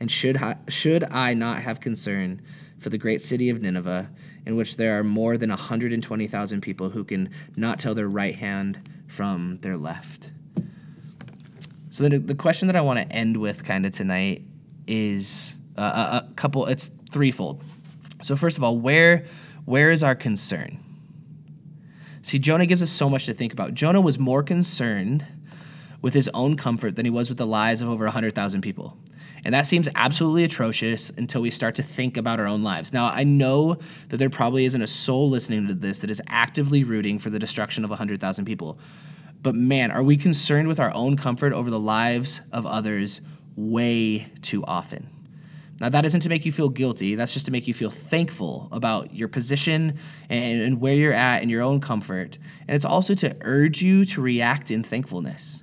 And 0.00 0.10
should 0.10 0.38
I, 0.38 0.56
should 0.68 1.04
I 1.04 1.34
not 1.34 1.62
have 1.62 1.80
concern 1.80 2.40
for 2.78 2.88
the 2.88 2.98
great 2.98 3.20
city 3.20 3.50
of 3.50 3.60
Nineveh, 3.60 4.10
in 4.46 4.56
which 4.56 4.76
there 4.76 4.98
are 4.98 5.04
more 5.04 5.36
than 5.36 5.50
120,000 5.50 6.60
people 6.62 6.88
who 6.88 7.04
can 7.04 7.28
not 7.54 7.78
tell 7.78 7.94
their 7.94 8.08
right 8.08 8.34
hand 8.34 8.80
from 9.06 9.58
their 9.60 9.76
left? 9.76 10.30
So 11.90 12.08
the, 12.08 12.18
the 12.18 12.34
question 12.34 12.66
that 12.68 12.76
I 12.76 12.80
want 12.80 12.98
to 12.98 13.14
end 13.14 13.36
with 13.36 13.64
kind 13.64 13.84
of 13.84 13.92
tonight 13.92 14.42
is 14.86 15.56
uh, 15.76 16.22
a, 16.22 16.26
a 16.26 16.32
couple. 16.34 16.66
It's 16.66 16.88
threefold. 16.88 17.62
So 18.22 18.36
first 18.36 18.56
of 18.56 18.64
all, 18.64 18.78
where 18.78 19.26
where 19.64 19.90
is 19.90 20.02
our 20.02 20.14
concern? 20.14 20.78
See, 22.22 22.38
Jonah 22.38 22.66
gives 22.66 22.82
us 22.82 22.90
so 22.90 23.08
much 23.08 23.26
to 23.26 23.34
think 23.34 23.52
about. 23.52 23.74
Jonah 23.74 24.00
was 24.00 24.18
more 24.18 24.42
concerned 24.42 25.26
with 26.02 26.14
his 26.14 26.28
own 26.34 26.56
comfort 26.56 26.96
than 26.96 27.06
he 27.06 27.10
was 27.10 27.28
with 27.28 27.38
the 27.38 27.46
lives 27.46 27.82
of 27.82 27.88
over 27.88 28.04
100,000 28.04 28.60
people. 28.62 28.96
And 29.44 29.54
that 29.54 29.66
seems 29.66 29.88
absolutely 29.94 30.44
atrocious 30.44 31.10
until 31.10 31.40
we 31.42 31.50
start 31.50 31.74
to 31.76 31.82
think 31.82 32.16
about 32.16 32.40
our 32.40 32.46
own 32.46 32.62
lives. 32.62 32.92
Now, 32.92 33.06
I 33.06 33.24
know 33.24 33.78
that 34.08 34.18
there 34.18 34.30
probably 34.30 34.64
isn't 34.64 34.82
a 34.82 34.86
soul 34.86 35.30
listening 35.30 35.66
to 35.68 35.74
this 35.74 36.00
that 36.00 36.10
is 36.10 36.20
actively 36.26 36.84
rooting 36.84 37.18
for 37.18 37.30
the 37.30 37.38
destruction 37.38 37.84
of 37.84 37.90
100,000 37.90 38.44
people. 38.44 38.78
But 39.42 39.54
man, 39.54 39.90
are 39.90 40.02
we 40.02 40.16
concerned 40.16 40.68
with 40.68 40.80
our 40.80 40.92
own 40.94 41.16
comfort 41.16 41.52
over 41.52 41.70
the 41.70 41.80
lives 41.80 42.40
of 42.52 42.66
others 42.66 43.20
way 43.56 44.30
too 44.42 44.64
often? 44.64 45.08
Now, 45.80 45.88
that 45.88 46.04
isn't 46.04 46.20
to 46.20 46.28
make 46.28 46.44
you 46.44 46.52
feel 46.52 46.68
guilty. 46.68 47.14
That's 47.14 47.32
just 47.32 47.46
to 47.46 47.52
make 47.52 47.66
you 47.66 47.72
feel 47.72 47.90
thankful 47.90 48.68
about 48.70 49.14
your 49.14 49.28
position 49.28 49.98
and, 50.28 50.60
and, 50.60 50.80
where 50.80 50.92
you're 50.92 51.14
at 51.14 51.42
in 51.42 51.48
your 51.48 51.62
own 51.62 51.80
comfort. 51.80 52.36
And 52.68 52.74
it's 52.76 52.84
also 52.84 53.14
to 53.14 53.34
urge 53.40 53.80
you 53.80 54.04
to 54.04 54.20
react 54.20 54.70
in 54.70 54.82
thankfulness. 54.82 55.62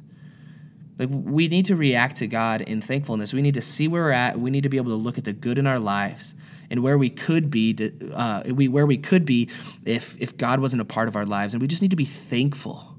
Like, 0.99 1.09
we 1.11 1.47
need 1.47 1.65
to 1.67 1.75
react 1.75 2.17
to 2.17 2.27
God 2.27 2.61
in 2.61 2.81
thankfulness. 2.81 3.33
We 3.33 3.41
need 3.41 3.53
to 3.53 3.61
see 3.61 3.87
where 3.87 4.03
we're 4.03 4.11
at. 4.11 4.39
We 4.39 4.49
need 4.49 4.63
to 4.63 4.69
be 4.69 4.77
able 4.77 4.91
to 4.91 4.95
look 4.95 5.17
at 5.17 5.25
the 5.25 5.33
good 5.33 5.57
in 5.57 5.67
our 5.67 5.79
lives 5.79 6.33
and 6.69 6.81
where 6.81 6.97
we 6.97 7.09
could 7.09 7.51
be, 7.51 7.75
uh, 8.13 8.43
we, 8.47 8.67
where 8.67 8.85
we 8.85 8.97
could 8.97 9.25
be 9.25 9.49
if, 9.85 10.19
if 10.19 10.35
God 10.37 10.59
wasn't 10.59 10.81
a 10.81 10.85
part 10.85 11.07
of 11.07 11.15
our 11.15 11.25
lives. 11.25 11.53
And 11.53 11.61
we 11.61 11.67
just 11.67 11.81
need 11.81 11.91
to 11.91 11.97
be 11.97 12.05
thankful 12.05 12.97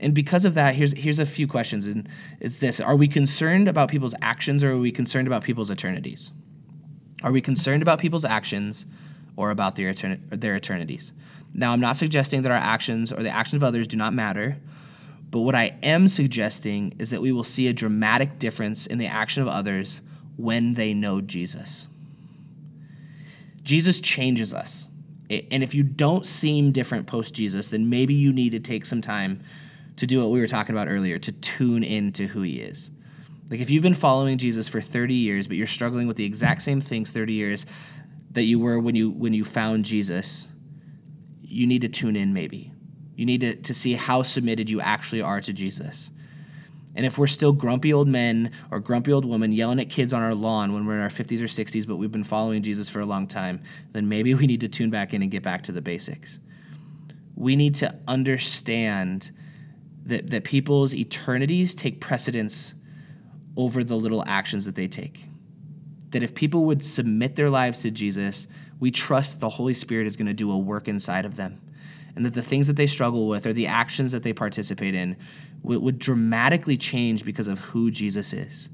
and 0.00 0.14
because 0.14 0.44
of 0.44 0.54
that, 0.54 0.74
here's 0.74 0.92
here's 0.92 1.18
a 1.18 1.26
few 1.26 1.46
questions, 1.46 1.86
and 1.86 2.08
it's 2.40 2.58
this: 2.58 2.80
Are 2.80 2.96
we 2.96 3.06
concerned 3.06 3.68
about 3.68 3.90
people's 3.90 4.14
actions, 4.22 4.64
or 4.64 4.72
are 4.72 4.78
we 4.78 4.90
concerned 4.90 5.28
about 5.28 5.44
people's 5.44 5.70
eternities? 5.70 6.32
Are 7.22 7.30
we 7.30 7.42
concerned 7.42 7.82
about 7.82 7.98
people's 7.98 8.24
actions, 8.24 8.86
or 9.36 9.50
about 9.50 9.76
their 9.76 9.92
etern- 9.92 10.20
their 10.30 10.56
eternities? 10.56 11.12
Now, 11.52 11.72
I'm 11.72 11.80
not 11.80 11.96
suggesting 11.96 12.42
that 12.42 12.50
our 12.50 12.56
actions 12.56 13.12
or 13.12 13.22
the 13.22 13.30
actions 13.30 13.62
of 13.62 13.64
others 13.64 13.86
do 13.86 13.98
not 13.98 14.14
matter, 14.14 14.56
but 15.30 15.40
what 15.40 15.54
I 15.54 15.76
am 15.82 16.08
suggesting 16.08 16.94
is 16.98 17.10
that 17.10 17.22
we 17.22 17.32
will 17.32 17.44
see 17.44 17.68
a 17.68 17.72
dramatic 17.72 18.38
difference 18.38 18.86
in 18.86 18.98
the 18.98 19.06
action 19.06 19.42
of 19.42 19.48
others 19.48 20.00
when 20.36 20.74
they 20.74 20.92
know 20.92 21.20
Jesus. 21.20 21.86
Jesus 23.62 24.00
changes 24.00 24.52
us. 24.52 24.88
And 25.28 25.62
if 25.62 25.74
you 25.74 25.84
don't 25.84 26.26
seem 26.26 26.72
different 26.72 27.06
post 27.06 27.34
Jesus, 27.34 27.68
then 27.68 27.88
maybe 27.88 28.14
you 28.14 28.32
need 28.32 28.50
to 28.50 28.60
take 28.60 28.84
some 28.84 29.00
time 29.00 29.42
to 29.96 30.06
do 30.06 30.20
what 30.20 30.30
we 30.30 30.40
were 30.40 30.48
talking 30.48 30.74
about 30.74 30.88
earlier, 30.88 31.18
to 31.20 31.30
tune 31.30 31.84
into 31.84 32.26
who 32.26 32.42
he 32.42 32.60
is. 32.60 32.90
Like 33.48 33.60
if 33.60 33.70
you've 33.70 33.82
been 33.82 33.94
following 33.94 34.38
Jesus 34.38 34.66
for 34.66 34.80
30 34.80 35.14
years, 35.14 35.46
but 35.46 35.56
you're 35.56 35.68
struggling 35.68 36.08
with 36.08 36.16
the 36.16 36.24
exact 36.24 36.62
same 36.62 36.80
things 36.80 37.12
30 37.12 37.34
years 37.34 37.66
that 38.32 38.44
you 38.44 38.58
were 38.58 38.78
when 38.78 38.94
you 38.94 39.10
when 39.10 39.34
you 39.34 39.44
found 39.44 39.84
Jesus, 39.84 40.48
you 41.42 41.66
need 41.66 41.82
to 41.82 41.88
tune 41.88 42.16
in 42.16 42.32
maybe. 42.32 42.72
You 43.20 43.26
need 43.26 43.42
to, 43.42 43.54
to 43.54 43.74
see 43.74 43.92
how 43.92 44.22
submitted 44.22 44.70
you 44.70 44.80
actually 44.80 45.20
are 45.20 45.42
to 45.42 45.52
Jesus. 45.52 46.10
And 46.96 47.04
if 47.04 47.18
we're 47.18 47.26
still 47.26 47.52
grumpy 47.52 47.92
old 47.92 48.08
men 48.08 48.50
or 48.70 48.80
grumpy 48.80 49.12
old 49.12 49.26
women 49.26 49.52
yelling 49.52 49.78
at 49.78 49.90
kids 49.90 50.14
on 50.14 50.22
our 50.22 50.34
lawn 50.34 50.72
when 50.72 50.86
we're 50.86 50.94
in 50.94 51.02
our 51.02 51.10
50s 51.10 51.42
or 51.42 51.44
60s, 51.44 51.86
but 51.86 51.96
we've 51.96 52.10
been 52.10 52.24
following 52.24 52.62
Jesus 52.62 52.88
for 52.88 53.00
a 53.00 53.04
long 53.04 53.26
time, 53.26 53.62
then 53.92 54.08
maybe 54.08 54.32
we 54.32 54.46
need 54.46 54.62
to 54.62 54.68
tune 54.68 54.88
back 54.88 55.12
in 55.12 55.20
and 55.20 55.30
get 55.30 55.42
back 55.42 55.64
to 55.64 55.72
the 55.72 55.82
basics. 55.82 56.38
We 57.36 57.56
need 57.56 57.74
to 57.74 57.94
understand 58.08 59.32
that, 60.06 60.30
that 60.30 60.44
people's 60.44 60.94
eternities 60.94 61.74
take 61.74 62.00
precedence 62.00 62.72
over 63.54 63.84
the 63.84 63.96
little 63.96 64.24
actions 64.26 64.64
that 64.64 64.76
they 64.76 64.88
take. 64.88 65.26
That 66.12 66.22
if 66.22 66.34
people 66.34 66.64
would 66.64 66.82
submit 66.82 67.36
their 67.36 67.50
lives 67.50 67.80
to 67.80 67.90
Jesus, 67.90 68.48
we 68.78 68.90
trust 68.90 69.40
the 69.40 69.50
Holy 69.50 69.74
Spirit 69.74 70.06
is 70.06 70.16
going 70.16 70.26
to 70.26 70.32
do 70.32 70.50
a 70.50 70.56
work 70.56 70.88
inside 70.88 71.26
of 71.26 71.36
them. 71.36 71.60
And 72.16 72.26
that 72.26 72.34
the 72.34 72.42
things 72.42 72.66
that 72.66 72.76
they 72.76 72.86
struggle 72.86 73.28
with 73.28 73.46
or 73.46 73.52
the 73.52 73.66
actions 73.66 74.12
that 74.12 74.22
they 74.22 74.32
participate 74.32 74.94
in 74.94 75.16
would, 75.62 75.82
would 75.82 75.98
dramatically 75.98 76.76
change 76.76 77.24
because 77.24 77.48
of 77.48 77.60
who 77.60 77.90
Jesus 77.90 78.32
is. 78.32 78.68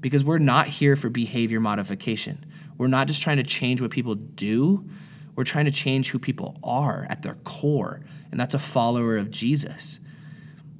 Because 0.00 0.24
we're 0.24 0.38
not 0.38 0.66
here 0.66 0.96
for 0.96 1.10
behavior 1.10 1.60
modification. 1.60 2.44
We're 2.78 2.88
not 2.88 3.06
just 3.06 3.22
trying 3.22 3.36
to 3.36 3.42
change 3.42 3.82
what 3.82 3.90
people 3.90 4.14
do, 4.14 4.88
we're 5.36 5.44
trying 5.44 5.66
to 5.66 5.70
change 5.70 6.10
who 6.10 6.18
people 6.18 6.58
are 6.62 7.06
at 7.08 7.22
their 7.22 7.34
core. 7.44 8.02
And 8.30 8.38
that's 8.38 8.54
a 8.54 8.58
follower 8.58 9.16
of 9.16 9.30
Jesus. 9.30 10.00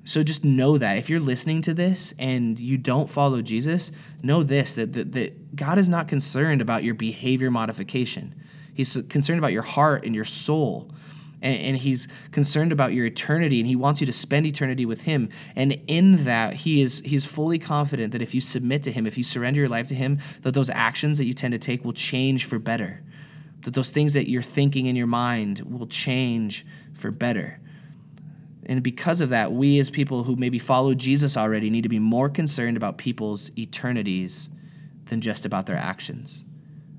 So 0.04 0.22
just 0.22 0.44
know 0.44 0.78
that 0.78 0.98
if 0.98 1.08
you're 1.08 1.20
listening 1.20 1.62
to 1.62 1.74
this 1.74 2.14
and 2.18 2.58
you 2.58 2.78
don't 2.78 3.08
follow 3.08 3.42
Jesus, 3.42 3.92
know 4.22 4.42
this 4.42 4.72
that, 4.74 4.92
that, 4.94 5.12
that 5.12 5.56
God 5.56 5.78
is 5.78 5.88
not 5.88 6.08
concerned 6.08 6.60
about 6.60 6.82
your 6.82 6.94
behavior 6.94 7.50
modification. 7.50 8.34
He's 8.74 9.00
concerned 9.08 9.38
about 9.38 9.52
your 9.52 9.62
heart 9.62 10.04
and 10.04 10.14
your 10.14 10.24
soul. 10.24 10.90
And, 11.42 11.58
and, 11.60 11.76
he's 11.78 12.06
concerned 12.32 12.70
about 12.70 12.92
your 12.92 13.06
eternity 13.06 13.60
and 13.60 13.66
he 13.66 13.76
wants 13.76 14.00
you 14.00 14.06
to 14.06 14.12
spend 14.12 14.44
eternity 14.44 14.84
with 14.84 15.02
him. 15.02 15.30
And 15.56 15.80
in 15.86 16.24
that, 16.24 16.52
he 16.52 16.82
is 16.82 17.00
he 17.00 17.16
is 17.16 17.24
fully 17.24 17.58
confident 17.58 18.12
that 18.12 18.22
if 18.22 18.34
you 18.34 18.40
submit 18.42 18.82
to 18.82 18.92
him, 18.92 19.06
if 19.06 19.16
you 19.16 19.24
surrender 19.24 19.60
your 19.60 19.68
life 19.70 19.88
to 19.88 19.94
him, 19.94 20.18
that 20.42 20.52
those 20.52 20.68
actions 20.68 21.16
that 21.18 21.24
you 21.24 21.32
tend 21.32 21.52
to 21.52 21.58
take 21.58 21.84
will 21.84 21.94
change 21.94 22.44
for 22.44 22.58
better. 22.58 23.02
That 23.62 23.74
those 23.74 23.90
things 23.90 24.12
that 24.14 24.28
you're 24.28 24.42
thinking 24.42 24.86
in 24.86 24.96
your 24.96 25.06
mind 25.06 25.60
will 25.60 25.86
change 25.86 26.66
for 26.94 27.10
better 27.10 27.60
And 28.66 28.82
because 28.82 29.20
of 29.20 29.30
that, 29.30 29.52
we 29.52 29.78
as 29.80 29.90
people 29.90 30.22
who 30.24 30.36
maybe 30.36 30.58
follow 30.58 30.94
Jesus 30.94 31.36
already 31.36 31.70
need 31.70 31.82
to 31.82 31.88
be 31.88 31.98
more 31.98 32.28
concerned 32.28 32.76
about 32.76 32.98
people's 32.98 33.50
eternities 33.58 34.50
than 35.06 35.20
just 35.20 35.44
about 35.44 35.66
their 35.66 35.76
actions. 35.76 36.44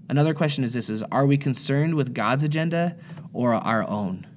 Another 0.09 0.33
question 0.33 0.63
is 0.63 0.73
this 0.73 0.89
is 0.89 1.01
are 1.03 1.25
we 1.25 1.37
concerned 1.37 1.95
with 1.95 2.13
God's 2.13 2.43
agenda 2.43 2.97
or 3.31 3.53
our 3.53 3.87
own? 3.87 4.27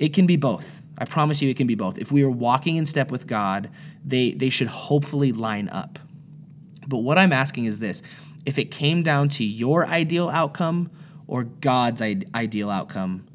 It 0.00 0.14
can 0.14 0.26
be 0.26 0.36
both. 0.36 0.82
I 0.98 1.04
promise 1.04 1.40
you 1.40 1.48
it 1.50 1.56
can 1.56 1.66
be 1.66 1.74
both. 1.76 1.98
If 1.98 2.10
we 2.10 2.22
are 2.24 2.30
walking 2.30 2.76
in 2.76 2.86
step 2.86 3.10
with 3.10 3.26
God, 3.26 3.70
they, 4.04 4.32
they 4.32 4.48
should 4.48 4.66
hopefully 4.66 5.30
line 5.30 5.68
up. 5.68 5.98
But 6.88 6.98
what 6.98 7.18
I'm 7.18 7.32
asking 7.32 7.66
is 7.66 7.78
this 7.78 8.02
if 8.44 8.58
it 8.58 8.70
came 8.70 9.02
down 9.02 9.28
to 9.30 9.44
your 9.44 9.86
ideal 9.86 10.30
outcome 10.30 10.90
or 11.26 11.44
God's 11.44 12.02
ideal 12.02 12.70
outcome, 12.70 13.26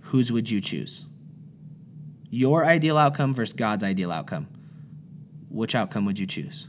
whose 0.00 0.32
would 0.32 0.48
you 0.48 0.60
choose? 0.60 1.04
Your 2.30 2.64
ideal 2.64 2.96
outcome 2.96 3.34
versus 3.34 3.52
God's 3.52 3.84
ideal 3.84 4.12
outcome. 4.12 4.48
Which 5.50 5.74
outcome 5.74 6.04
would 6.04 6.18
you 6.18 6.26
choose? 6.26 6.68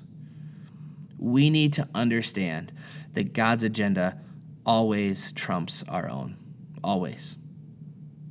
We 1.17 1.49
need 1.49 1.73
to 1.73 1.87
understand 1.93 2.71
that 3.13 3.33
God's 3.33 3.63
agenda 3.63 4.19
always 4.65 5.33
trumps 5.33 5.83
our 5.87 6.09
own. 6.09 6.37
Always. 6.83 7.35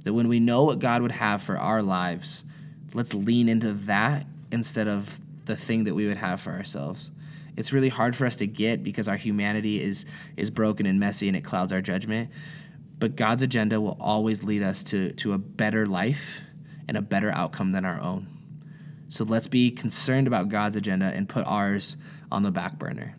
That 0.09 0.15
when 0.15 0.29
we 0.29 0.41
know 0.41 0.65
what 0.65 0.79
God 0.79 1.03
would 1.03 1.13
have 1.13 1.43
for 1.43 1.59
our 1.59 1.83
lives, 1.83 2.43
let's 2.95 3.13
lean 3.13 3.47
into 3.47 3.75
that 3.75 4.25
instead 4.51 4.89
of 4.89 5.21
the 5.45 5.55
thing 5.55 5.85
that 5.85 5.95
we 5.95 6.07
would 6.07 6.17
have 6.17 6.41
for 6.41 6.51
ourselves. 6.51 7.11
It's 7.59 7.75
really 7.75 7.91
hard 7.91 8.17
for 8.17 8.25
us 8.25 8.37
to 8.37 8.47
get 8.47 8.83
because 8.83 9.07
our 9.07 9.19
humanity 9.19 9.83
is 9.83 10.07
is 10.39 10.49
broken 10.49 10.87
and 10.87 10.99
messy 10.99 11.29
and 11.29 11.37
it 11.37 11.45
clouds 11.45 11.75
our 11.75 11.83
judgment. 11.83 12.31
But 12.99 13.17
God's 13.17 13.43
agenda 13.43 13.83
will 13.83 13.99
always 14.01 14.43
lead 14.43 14.63
us 14.63 14.83
to, 14.85 15.13
to 15.13 15.35
a 15.35 15.39
better 15.39 15.87
life 15.87 16.41
and 16.89 16.97
a 16.97 17.03
better 17.03 17.31
outcome 17.31 17.73
than 17.73 17.85
our 17.85 18.01
own. 18.01 18.29
So 19.11 19.25
let's 19.25 19.47
be 19.47 19.71
concerned 19.71 20.27
about 20.27 20.49
God's 20.49 20.77
agenda 20.77 21.05
and 21.05 21.29
put 21.29 21.47
ours 21.47 21.99
on 22.33 22.43
the 22.43 22.51
back 22.51 22.79
burner. 22.79 23.15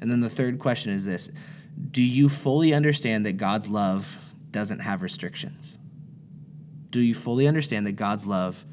And 0.00 0.10
then 0.10 0.22
the 0.22 0.30
third 0.30 0.58
question 0.58 0.94
is 0.94 1.04
this 1.04 1.30
Do 1.90 2.02
you 2.02 2.30
fully 2.30 2.72
understand 2.72 3.26
that 3.26 3.32
God's 3.32 3.68
love 3.68 4.18
doesn't 4.50 4.78
have 4.78 5.02
restrictions? 5.02 5.76
Do 6.90 7.00
you 7.00 7.14
fully 7.14 7.46
understand 7.46 7.86
that 7.86 7.92
God's 7.92 8.26
love 8.26 8.64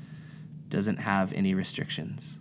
doesn't 0.69 0.97
have 0.97 1.33
any 1.33 1.53
restrictions? 1.53 2.39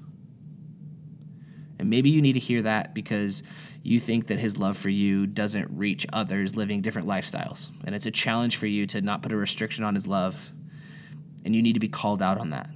And 1.79 1.91
maybe 1.91 2.11
you 2.11 2.23
need 2.23 2.33
to 2.35 2.41
hear 2.41 2.63
that 2.63 2.95
because 2.95 3.43
you 3.83 4.01
think 4.01 4.29
that 4.29 4.39
his 4.39 4.59
love 4.59 4.77
for 4.77 4.89
you 4.89 5.27
doesn't 5.27 5.69
reach 5.71 6.07
others 6.13 6.57
living 6.57 6.81
different 6.81 7.07
lifestyles. 7.07 7.71
And 7.85 7.95
it's 7.95 8.07
a 8.07 8.11
challenge 8.11 8.57
for 8.57 8.67
you 8.67 8.87
to 8.87 9.01
not 9.03 9.23
put 9.23 9.33
a 9.33 9.37
restriction 9.37 9.85
on 9.85 9.95
his 9.95 10.07
love. 10.07 10.53
And 11.45 11.55
you 11.55 11.63
need 11.63 11.75
to 11.75 11.81
be 11.81 11.89
called 11.89 12.23
out 12.23 12.39
on 12.39 12.51
that. 12.51 12.71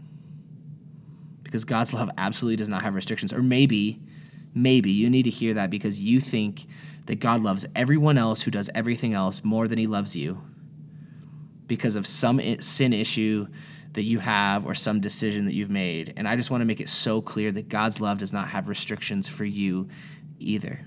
Because 1.42 1.64
God's 1.64 1.92
love 1.92 2.10
absolutely 2.16 2.56
does 2.56 2.68
not 2.68 2.82
have 2.82 2.94
restrictions. 2.94 3.32
Or 3.32 3.42
maybe, 3.42 4.00
maybe 4.54 4.92
you 4.92 5.10
need 5.10 5.24
to 5.24 5.30
hear 5.30 5.54
that 5.54 5.70
because 5.70 6.00
you 6.00 6.20
think 6.20 6.66
that 7.06 7.18
God 7.18 7.42
loves 7.42 7.66
everyone 7.74 8.18
else 8.18 8.42
who 8.42 8.50
does 8.50 8.70
everything 8.74 9.14
else 9.14 9.42
more 9.42 9.66
than 9.66 9.78
he 9.78 9.88
loves 9.88 10.14
you 10.14 10.40
because 11.70 11.94
of 11.94 12.04
some 12.04 12.40
sin 12.60 12.92
issue 12.92 13.46
that 13.92 14.02
you 14.02 14.18
have 14.18 14.66
or 14.66 14.74
some 14.74 14.98
decision 14.98 15.44
that 15.44 15.54
you've 15.54 15.70
made. 15.70 16.12
And 16.16 16.26
I 16.26 16.34
just 16.34 16.50
want 16.50 16.62
to 16.62 16.64
make 16.64 16.80
it 16.80 16.88
so 16.88 17.22
clear 17.22 17.52
that 17.52 17.68
God's 17.68 18.00
love 18.00 18.18
does 18.18 18.32
not 18.32 18.48
have 18.48 18.68
restrictions 18.68 19.28
for 19.28 19.44
you 19.44 19.86
either. 20.40 20.84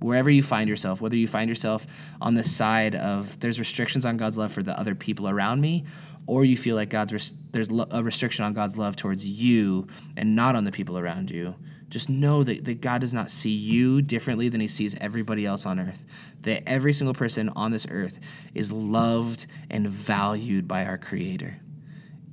Wherever 0.00 0.30
you 0.30 0.42
find 0.42 0.70
yourself, 0.70 1.02
whether 1.02 1.18
you 1.18 1.28
find 1.28 1.50
yourself 1.50 1.86
on 2.18 2.32
the 2.32 2.42
side 2.42 2.94
of 2.94 3.38
there's 3.40 3.58
restrictions 3.58 4.06
on 4.06 4.16
God's 4.16 4.38
love 4.38 4.52
for 4.52 4.62
the 4.62 4.78
other 4.80 4.94
people 4.94 5.28
around 5.28 5.60
me, 5.60 5.84
or 6.30 6.44
you 6.44 6.56
feel 6.56 6.76
like 6.76 6.90
God's 6.90 7.12
res- 7.12 7.32
there's 7.50 7.68
a 7.90 8.04
restriction 8.04 8.44
on 8.44 8.54
God's 8.54 8.76
love 8.76 8.94
towards 8.94 9.28
you 9.28 9.88
and 10.16 10.36
not 10.36 10.54
on 10.54 10.62
the 10.62 10.70
people 10.70 10.96
around 10.96 11.28
you, 11.28 11.56
just 11.88 12.08
know 12.08 12.44
that, 12.44 12.64
that 12.66 12.80
God 12.80 13.00
does 13.00 13.12
not 13.12 13.32
see 13.32 13.50
you 13.50 14.00
differently 14.00 14.48
than 14.48 14.60
he 14.60 14.68
sees 14.68 14.94
everybody 15.00 15.44
else 15.44 15.66
on 15.66 15.80
earth. 15.80 16.04
That 16.42 16.62
every 16.68 16.92
single 16.92 17.14
person 17.14 17.48
on 17.56 17.72
this 17.72 17.84
earth 17.90 18.20
is 18.54 18.70
loved 18.70 19.46
and 19.70 19.88
valued 19.88 20.68
by 20.68 20.84
our 20.84 20.98
Creator. 20.98 21.58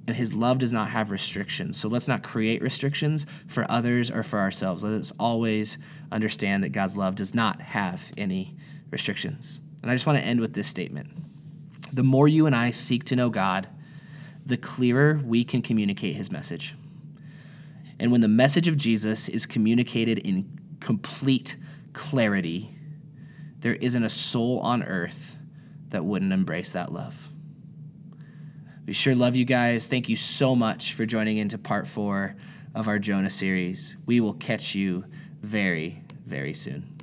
And 0.05 0.15
his 0.15 0.31
love 0.31 0.59
does 0.59 0.71
not 0.71 0.91
have 0.91 1.09
restrictions. 1.09 1.79
So 1.79 1.89
let's 1.89 2.07
not 2.07 2.21
create 2.21 2.61
restrictions 2.61 3.25
for 3.47 3.65
others 3.67 4.11
or 4.11 4.21
for 4.21 4.37
ourselves. 4.37 4.83
Let's 4.83 5.11
always 5.19 5.79
understand 6.11 6.63
that 6.63 6.69
God's 6.69 6.95
love 6.95 7.15
does 7.15 7.33
not 7.33 7.59
have 7.61 8.11
any 8.15 8.55
restrictions. 8.91 9.59
And 9.81 9.89
I 9.89 9.95
just 9.95 10.05
want 10.05 10.19
to 10.19 10.23
end 10.23 10.39
with 10.39 10.53
this 10.53 10.67
statement 10.67 11.09
The 11.91 12.03
more 12.03 12.27
you 12.27 12.45
and 12.45 12.55
I 12.55 12.69
seek 12.69 13.05
to 13.05 13.15
know 13.15 13.31
God, 13.31 13.67
the 14.47 14.57
clearer 14.57 15.21
we 15.25 15.43
can 15.43 15.61
communicate 15.61 16.15
his 16.15 16.31
message. 16.31 16.75
And 17.99 18.11
when 18.11 18.21
the 18.21 18.27
message 18.27 18.67
of 18.67 18.77
Jesus 18.77 19.27
is 19.27 19.45
communicated 19.45 20.19
in 20.19 20.49
complete 20.79 21.57
clarity, 21.93 22.69
there 23.59 23.73
isn't 23.73 24.03
a 24.03 24.09
soul 24.09 24.59
on 24.59 24.83
earth 24.83 25.37
that 25.89 26.05
wouldn't 26.05 26.31
embrace 26.31 26.71
that 26.73 26.93
love. 26.93 27.29
We 28.85 28.93
sure 28.93 29.15
love 29.15 29.35
you 29.35 29.43
guys. 29.43 29.87
Thank 29.87 30.07
you 30.07 30.15
so 30.15 30.55
much 30.55 30.93
for 30.93 31.05
joining 31.05 31.37
into 31.37 31.57
part 31.57 31.87
four 31.87 32.35
of 32.73 32.87
our 32.87 32.99
Jonah 32.99 33.29
series. 33.29 33.97
We 34.05 34.21
will 34.21 34.33
catch 34.33 34.75
you 34.75 35.03
very, 35.41 36.03
very 36.25 36.53
soon. 36.53 36.96